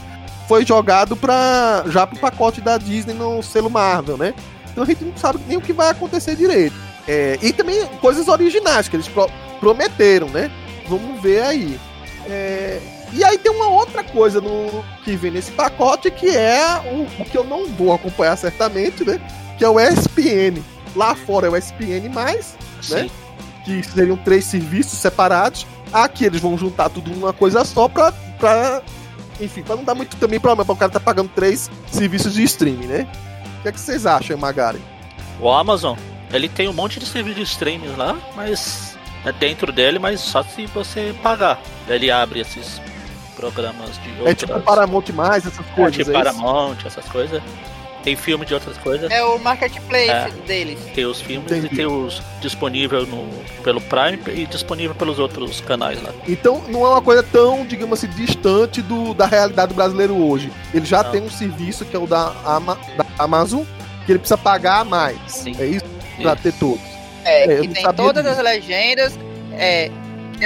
foi 0.50 0.66
jogado 0.66 1.16
para 1.16 1.84
já 1.90 2.08
pro 2.08 2.18
pacote 2.18 2.60
da 2.60 2.80
Disney 2.80 3.14
no 3.14 3.44
selo 3.44 3.70
Marvel, 3.70 4.18
né? 4.18 4.34
Então 4.72 4.84
a 4.84 4.88
gente 4.88 5.06
não 5.06 5.16
sabe 5.16 5.40
nem 5.48 5.56
o 5.56 5.62
que 5.62 5.72
vai 5.72 5.90
acontecer 5.90 6.36
direito. 6.36 6.76
É, 7.08 7.38
e 7.40 7.54
também 7.54 7.86
coisas 8.02 8.28
originais 8.28 8.90
que 8.90 8.96
eles 8.96 9.08
pro, 9.08 9.30
prometeram, 9.60 10.28
né? 10.30 10.50
Vamos 10.88 11.22
ver 11.22 11.44
aí. 11.44 11.80
É, 12.28 12.82
e 13.14 13.24
aí 13.24 13.38
tem 13.38 13.52
uma 13.52 13.68
outra 13.68 14.04
coisa 14.04 14.42
no, 14.42 14.84
que 15.04 15.16
vem 15.16 15.30
nesse 15.30 15.52
pacote 15.52 16.10
que 16.10 16.36
é 16.36 16.66
o, 16.92 17.22
o, 17.22 17.26
que 17.26 17.38
eu 17.38 17.44
não 17.44 17.68
vou 17.68 17.94
acompanhar 17.94 18.36
certamente, 18.36 19.06
né? 19.06 19.22
Que 19.56 19.64
é 19.64 19.70
o 19.70 19.80
ESPN. 19.80 20.64
Lá 20.96 21.14
fora 21.14 21.46
é 21.46 21.50
o 21.52 21.56
ESPN, 21.56 22.10
né? 22.90 23.08
Que 23.64 23.84
seriam 23.84 24.18
três 24.18 24.46
serviços 24.46 24.98
separados. 24.98 25.68
Aqui 25.94 26.26
eles 26.26 26.42
vão 26.42 26.58
juntar 26.58 26.90
tudo 26.90 27.12
numa 27.12 27.34
coisa 27.34 27.64
só 27.64 27.88
pra 27.88 28.12
enfim, 29.40 29.64
pra 29.64 29.76
não 29.76 29.84
dar 29.84 29.96
muito 29.96 30.16
também 30.18 30.40
problema 30.40 30.66
pra 30.66 30.74
o 30.74 30.78
cara 30.78 30.92
tá 30.92 31.00
pagando 31.00 31.30
três 31.30 31.70
serviços 31.92 32.34
de 32.34 32.44
streaming, 32.44 32.88
né? 32.88 33.08
O 33.60 33.62
que 33.62 33.68
é 33.70 33.72
que 33.72 33.80
vocês 33.80 34.06
acham, 34.06 34.38
Magari? 34.38 34.82
O 35.40 35.50
Amazon, 35.50 35.98
ele 36.32 36.48
tem 36.50 36.68
um 36.68 36.74
monte 36.74 37.00
de 37.00 37.06
serviços 37.06 37.38
de 37.38 37.44
streaming 37.44 37.96
lá, 37.96 38.18
mas 38.36 38.98
é 39.26 39.32
dentro 39.32 39.72
dele, 39.72 40.00
mas 40.00 40.20
só 40.20 40.44
se 40.44 40.66
você 40.68 41.16
pagar. 41.22 41.60
Ele 41.88 42.10
abre 42.12 42.40
esses 42.40 42.82
programas 43.36 43.92
de 44.04 44.10
outras... 44.12 44.28
É 44.28 44.34
tipo 44.34 44.60
Paramount 44.62 45.06
mais, 45.14 45.46
essas 45.46 45.66
coisas. 45.68 46.00
É 46.00 46.04
tipo 46.04 46.10
é 46.12 46.14
Paramount, 46.14 46.78
essas 46.86 47.06
coisas. 47.06 47.42
Tem 48.04 48.16
filme 48.16 48.46
de 48.46 48.54
outras 48.54 48.78
coisas. 48.78 49.12
É 49.12 49.24
o 49.24 49.38
marketplace 49.40 50.10
é, 50.10 50.30
deles. 50.48 50.80
Tem 50.94 51.06
os 51.06 51.22
filmes 51.22 51.52
Entendi. 51.52 51.74
e 51.74 51.76
tem 51.76 51.86
os 51.86 52.22
disponível 52.42 53.06
no, 53.06 53.28
pelo 53.64 53.82
Prime 53.82 54.20
e 54.28 54.46
disponível 54.46 54.96
pelos 54.96 55.20
outros 55.20 55.62
canais 55.62 56.02
lá. 56.02 56.14
Então 56.28 56.64
não 56.70 56.86
é 56.86 56.90
uma 56.90 57.02
coisa 57.02 57.22
tão, 57.24 57.66
digamos 57.66 58.00
assim, 58.00 58.08
distante 58.14 58.82
do, 58.82 59.14
da 59.14 59.26
realidade 59.26 59.74
do 59.74 59.76
brasileiro 59.76 60.16
hoje. 60.16 60.52
Ele 60.74 60.86
já 60.86 61.04
não. 61.04 61.12
tem 61.12 61.22
um 61.22 61.30
serviço 61.30 61.86
que 61.86 61.96
é 61.96 62.00
o 62.00 62.08
da, 62.08 62.34
Ama, 62.46 62.78
da 62.98 63.06
Amazon, 63.18 63.64
que 64.06 64.12
ele 64.12 64.20
precisa 64.20 64.38
pagar 64.38 64.86
mais. 64.86 65.18
Sim. 65.28 65.56
É 65.60 65.66
isso? 65.66 65.86
Pra 66.22 66.36
ter 66.36 66.54
todos. 66.54 66.82
É, 67.26 67.44
é 67.44 67.62
que 67.62 67.68
tem 67.68 67.84
todas 67.94 68.24
disso. 68.24 68.38
as 68.38 68.44
legendas. 68.44 69.20
É, 69.54 69.92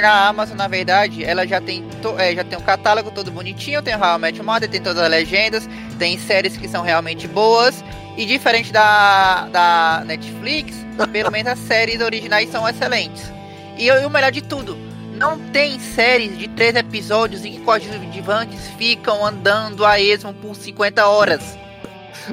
na 0.02 0.28
Amazon, 0.28 0.58
na 0.58 0.68
verdade, 0.68 1.24
ela 1.24 1.46
já 1.46 1.62
tem, 1.62 1.84
to, 2.02 2.16
é, 2.18 2.36
já 2.36 2.44
tem 2.44 2.58
um 2.58 2.62
catálogo 2.62 3.12
todo 3.12 3.32
bonitinho, 3.32 3.82
tem 3.82 3.94
I 3.94 4.20
Met 4.20 4.42
Mother, 4.42 4.70
tem 4.70 4.82
todas 4.82 5.02
as 5.02 5.10
legendas, 5.10 5.70
tem 6.00 6.18
séries 6.18 6.58
que 6.58 6.68
são 6.68 6.84
realmente 6.84 7.28
boas, 7.28 7.84
e 8.18 8.26
diferente 8.26 8.72
da, 8.72 9.48
da 9.48 10.04
Netflix, 10.06 10.76
pelo 11.12 11.32
menos 11.32 11.52
as 11.54 11.60
séries 11.60 12.02
originais 12.02 12.50
são 12.50 12.68
excelentes. 12.68 13.32
E, 13.78 13.88
e 13.88 14.06
o 14.06 14.10
melhor 14.10 14.32
de 14.32 14.42
tudo, 14.42 14.78
não 15.16 15.40
tem 15.52 15.80
séries 15.80 16.38
de 16.38 16.48
três 16.50 16.76
episódios 16.76 17.46
em 17.46 17.54
que 17.54 17.60
coadjuvantes 17.62 18.68
ficam 18.78 19.26
andando 19.26 19.86
a 19.86 20.00
esmo 20.00 20.34
por 20.34 20.56
50 20.56 21.08
horas. 21.08 21.58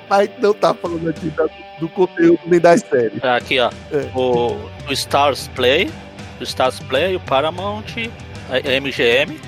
Mas 0.09 0.31
não 0.38 0.55
tá 0.55 0.75
falando 0.75 1.09
aqui 1.09 1.31
do, 1.31 1.51
do 1.81 1.88
conteúdo 1.88 2.40
nem 2.46 2.61
das 2.61 2.81
séries. 2.81 3.23
Aqui, 3.25 3.59
ó. 3.59 3.70
É. 3.92 4.11
O, 4.14 4.57
o 4.88 4.92
Stars 4.92 5.49
Play 5.49 5.90
do 6.40 6.44
Stars 6.44 6.81
Play, 6.81 7.14
o 7.14 7.20
Paramount, 7.20 7.85
a 8.48 8.81
MGM, 8.81 9.38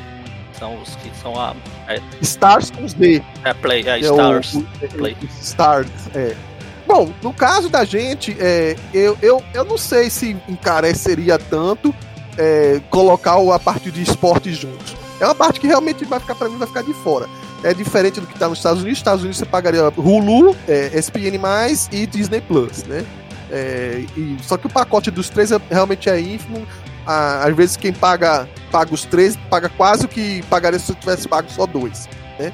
são 0.56 0.80
os 0.80 0.94
que 0.96 1.10
são 1.20 1.40
a. 1.40 1.56
É, 1.88 2.00
Stars 2.20 2.70
com 2.70 2.84
os 2.84 2.92
D. 2.92 3.20
É, 3.42 3.52
Play, 3.54 3.82
é, 3.88 3.98
é 3.98 4.00
Stars. 4.00 4.54
O, 4.54 4.58
o, 4.60 4.88
Play. 4.96 5.16
Stars, 5.40 5.88
é. 6.14 6.36
Bom, 6.86 7.10
no 7.22 7.32
caso 7.32 7.68
da 7.68 7.84
gente, 7.84 8.36
é, 8.38 8.76
eu, 8.92 9.16
eu, 9.22 9.42
eu 9.54 9.64
não 9.64 9.78
sei 9.78 10.10
se 10.10 10.36
encareceria 10.48 11.38
tanto 11.38 11.94
é, 12.36 12.80
colocar 12.90 13.36
a 13.36 13.58
parte 13.58 13.90
de 13.90 14.02
esporte 14.02 14.52
juntos. 14.52 14.94
É 15.18 15.24
uma 15.24 15.34
parte 15.34 15.58
que 15.58 15.66
realmente 15.66 16.04
vai 16.04 16.20
ficar 16.20 16.34
para 16.34 16.48
mim 16.48 16.58
vai 16.58 16.68
ficar 16.68 16.82
de 16.82 16.92
fora. 16.92 17.26
É 17.64 17.72
diferente 17.72 18.20
do 18.20 18.26
que 18.26 18.34
está 18.34 18.48
nos 18.48 18.58
Estados 18.58 18.82
Unidos. 18.82 18.98
Nos 18.98 18.98
Estados 18.98 19.22
Unidos 19.22 19.38
você 19.38 19.46
pagaria 19.46 19.88
Hulu, 19.96 20.54
é, 20.68 20.90
ESPN+, 20.98 21.38
e 21.92 22.06
Disney 22.06 22.40
Plus, 22.40 22.82
né? 22.84 23.06
É, 23.52 24.04
e, 24.16 24.38
só 24.42 24.56
que 24.56 24.66
o 24.66 24.70
pacote 24.70 25.10
dos 25.10 25.28
três 25.28 25.52
é, 25.52 25.60
realmente 25.70 26.08
é 26.08 26.18
ínfimo. 26.18 26.66
Ah, 27.06 27.44
às 27.44 27.54
vezes 27.56 27.76
quem 27.76 27.92
paga, 27.92 28.48
paga 28.70 28.94
os 28.94 29.04
três 29.04 29.36
paga 29.50 29.68
quase 29.68 30.04
o 30.04 30.08
que 30.08 30.42
pagaria 30.44 30.78
se 30.78 30.94
tivesse 30.94 31.28
pago 31.28 31.50
só 31.50 31.66
dois. 31.66 32.08
Né? 32.38 32.52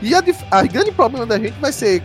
E 0.00 0.14
a, 0.14 0.22
a 0.50 0.62
grande 0.62 0.92
problema 0.92 1.26
da 1.26 1.38
gente 1.38 1.58
vai 1.60 1.72
ser 1.72 2.02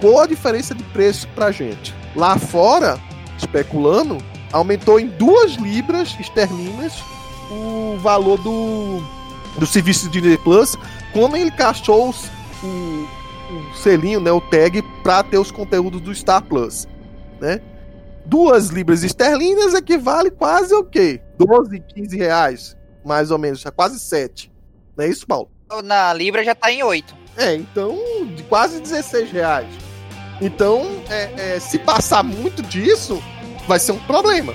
qual 0.00 0.20
a 0.20 0.26
diferença 0.26 0.74
de 0.74 0.82
preço 0.84 1.28
pra 1.34 1.52
gente. 1.52 1.94
Lá 2.14 2.38
fora, 2.38 2.98
especulando, 3.38 4.18
aumentou 4.52 4.98
em 4.98 5.06
duas 5.06 5.52
libras 5.54 6.16
esterlinas 6.18 6.94
o 7.50 7.98
valor 7.98 8.38
do, 8.38 9.02
do 9.58 9.66
serviço 9.66 10.08
de 10.10 10.20
Disney 10.20 10.38
Plus 10.38 10.76
quando 11.12 11.36
ele 11.36 11.50
encaixou 11.50 12.10
o, 12.10 12.66
o 12.66 13.76
selinho, 13.76 14.20
né, 14.20 14.32
o 14.32 14.40
tag, 14.40 14.82
para 15.02 15.22
ter 15.22 15.38
os 15.38 15.50
conteúdos 15.50 16.00
do 16.00 16.14
Star 16.14 16.42
Plus. 16.42 16.88
Né? 17.40 17.60
duas 18.26 18.68
libras 18.68 19.02
esterlinas 19.02 19.72
equivale 19.72 20.30
quase 20.30 20.74
o 20.74 20.84
quê? 20.84 21.20
12, 21.38 21.80
15 21.80 22.16
reais, 22.16 22.76
mais 23.04 23.30
ou 23.30 23.38
menos, 23.38 23.64
é 23.64 23.70
quase 23.70 23.98
7. 23.98 24.52
Não 24.96 25.04
é 25.04 25.08
isso, 25.08 25.26
Paulo? 25.26 25.50
Na 25.84 26.12
libra 26.12 26.44
já 26.44 26.54
tá 26.54 26.70
em 26.70 26.82
8. 26.82 27.14
É, 27.36 27.54
então, 27.54 27.98
de 28.34 28.42
quase 28.44 28.80
16 28.80 29.30
reais. 29.30 29.68
Então, 30.40 31.02
é, 31.10 31.54
é, 31.54 31.60
se 31.60 31.78
passar 31.78 32.22
muito 32.22 32.62
disso, 32.62 33.22
vai 33.66 33.78
ser 33.78 33.92
um 33.92 33.98
problema, 33.98 34.52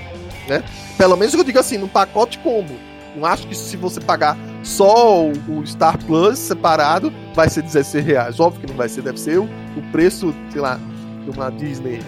né? 0.48 0.64
Pelo 0.96 1.16
menos 1.16 1.34
eu 1.34 1.44
digo 1.44 1.58
assim, 1.58 1.78
no 1.78 1.88
pacote 1.88 2.38
combo. 2.38 2.74
Não 3.16 3.26
acho 3.26 3.46
que 3.46 3.54
se 3.54 3.76
você 3.76 4.00
pagar 4.00 4.36
só 4.62 5.22
o, 5.26 5.32
o 5.58 5.66
Star 5.66 5.98
Plus 6.04 6.38
separado, 6.38 7.12
vai 7.34 7.48
ser 7.48 7.62
16 7.62 8.04
reais. 8.04 8.40
Óbvio 8.40 8.62
que 8.62 8.66
não 8.68 8.76
vai 8.76 8.88
ser, 8.88 9.02
deve 9.02 9.20
ser 9.20 9.38
o, 9.38 9.44
o 9.44 9.82
preço, 9.90 10.34
sei 10.50 10.60
lá, 10.60 10.78
de 11.24 11.30
uma 11.30 11.50
Disney 11.50 12.00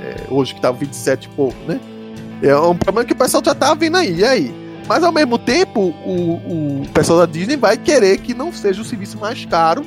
É, 0.00 0.26
hoje 0.30 0.54
que 0.54 0.60
tá 0.60 0.70
27 0.70 1.26
e 1.26 1.28
pouco, 1.30 1.58
né? 1.64 1.80
É 2.42 2.56
um 2.56 2.76
problema 2.76 3.06
que 3.06 3.12
o 3.12 3.16
pessoal 3.16 3.42
já 3.44 3.54
tá 3.54 3.72
vendo 3.72 3.96
aí, 3.96 4.16
e 4.16 4.24
aí? 4.24 4.54
Mas 4.88 5.04
ao 5.04 5.12
mesmo 5.12 5.38
tempo, 5.38 5.94
o, 6.04 6.82
o 6.82 6.88
pessoal 6.92 7.20
da 7.20 7.26
Disney 7.26 7.56
vai 7.56 7.76
querer 7.76 8.18
que 8.18 8.34
não 8.34 8.52
seja 8.52 8.82
o 8.82 8.84
serviço 8.84 9.16
mais 9.16 9.44
caro, 9.44 9.86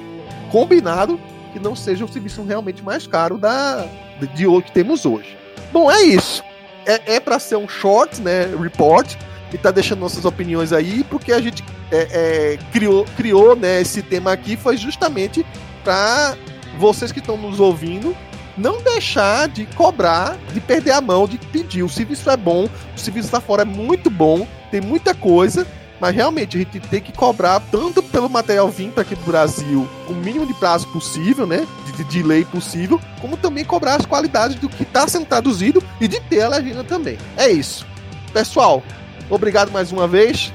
combinado, 0.50 1.20
que 1.52 1.60
não 1.60 1.76
seja 1.76 2.06
o 2.06 2.08
serviço 2.08 2.42
realmente 2.44 2.82
mais 2.82 3.06
caro 3.06 3.38
da, 3.38 3.86
de 4.34 4.48
hoje 4.48 4.68
que 4.68 4.72
temos 4.72 5.06
hoje. 5.06 5.38
Bom, 5.74 5.92
é 5.92 6.02
isso. 6.04 6.42
É, 6.86 7.16
é 7.16 7.20
para 7.20 7.40
ser 7.40 7.58
um 7.58 7.68
short, 7.68 8.22
né? 8.22 8.46
Report. 8.62 9.16
E 9.54 9.58
tá 9.58 9.70
deixando 9.70 10.00
nossas 10.00 10.24
opiniões 10.26 10.72
aí, 10.72 11.04
porque 11.04 11.32
a 11.32 11.42
gente 11.42 11.64
é, 11.92 12.08
é, 12.54 12.60
criou, 12.72 13.06
criou 13.16 13.56
né, 13.56 13.82
esse 13.82 14.02
tema 14.02 14.32
aqui 14.32 14.58
foi 14.58 14.76
justamente 14.76 15.46
para 15.84 16.36
vocês 16.78 17.12
que 17.12 17.20
estão 17.20 17.38
nos 17.38 17.60
ouvindo 17.60 18.16
não 18.58 18.82
deixar 18.82 19.48
de 19.48 19.66
cobrar, 19.66 20.38
de 20.54 20.60
perder 20.60 20.92
a 20.92 21.02
mão, 21.02 21.28
de 21.28 21.38
pedir. 21.38 21.84
O 21.84 21.90
serviço 21.90 22.30
é 22.30 22.38
bom, 22.38 22.70
o 22.96 23.00
serviço 23.00 23.30
lá 23.34 23.42
fora 23.42 23.64
é 23.64 23.66
muito 23.66 24.10
bom, 24.10 24.48
tem 24.72 24.82
muita 24.82 25.14
coisa, 25.14 25.68
mas 26.00 26.16
realmente 26.16 26.58
a 26.58 26.60
gente 26.60 26.80
tem 26.80 27.02
que 27.02 27.12
cobrar 27.12 27.60
tanto 27.60 28.02
pelo 28.04 28.30
material 28.30 28.70
vir 28.70 28.92
para 28.92 29.02
aqui 29.02 29.16
do 29.16 29.26
Brasil 29.26 29.88
com 30.06 30.14
o 30.14 30.16
mínimo 30.16 30.46
de 30.46 30.54
prazo 30.54 30.88
possível, 30.88 31.46
né? 31.48 31.66
De, 31.86 32.04
de 32.04 32.04
delay 32.04 32.46
possível, 32.46 33.00
como 33.22 33.38
também 33.38 33.64
cobrar 33.64 33.96
as 33.96 34.06
qualidades 34.06 34.58
do 34.58 34.70
que 34.70 34.84
está 34.84 35.08
sendo 35.08 35.26
traduzido 35.26 35.84
e 36.00 36.08
de 36.08 36.20
ter 36.22 36.42
a 36.42 36.50
legenda 36.50 36.84
também. 36.84 37.18
É 37.38 37.50
isso. 37.50 37.86
Pessoal, 38.34 38.84
obrigado 39.30 39.72
mais 39.72 39.92
uma 39.92 40.08
vez. 40.08 40.54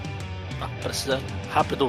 Ah, 0.60 0.68
precisa 0.82 1.20
rápido. 1.50 1.88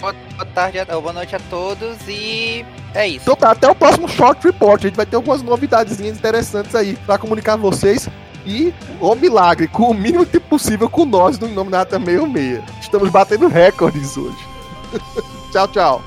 Boa, 0.00 0.14
boa 0.34 0.46
tarde, 0.46 0.78
boa 0.84 1.12
noite 1.12 1.36
a 1.36 1.40
todos 1.50 1.98
e 2.08 2.64
é 2.94 3.08
isso. 3.08 3.22
Então 3.22 3.36
tá, 3.36 3.50
até 3.50 3.70
o 3.70 3.74
próximo 3.74 4.08
Short 4.08 4.44
Report. 4.46 4.80
A 4.80 4.86
gente 4.88 4.96
vai 4.96 5.06
ter 5.06 5.16
algumas 5.16 5.42
novidades 5.42 6.00
interessantes 6.00 6.74
aí 6.74 6.96
para 7.06 7.18
comunicar 7.18 7.56
vocês. 7.56 8.08
E, 8.44 8.74
o 9.00 9.14
milagre, 9.14 9.68
com 9.68 9.90
o 9.90 9.94
mínimo 9.94 10.26
tempo 10.26 10.48
possível 10.48 10.90
com 10.90 11.04
nós 11.04 11.38
no 11.38 11.48
Nominata 11.48 11.98
66. 11.98 12.60
Estamos 12.80 13.08
batendo 13.10 13.46
recordes 13.46 14.16
hoje. 14.16 14.38
tchau, 15.52 15.68
tchau. 15.68 16.02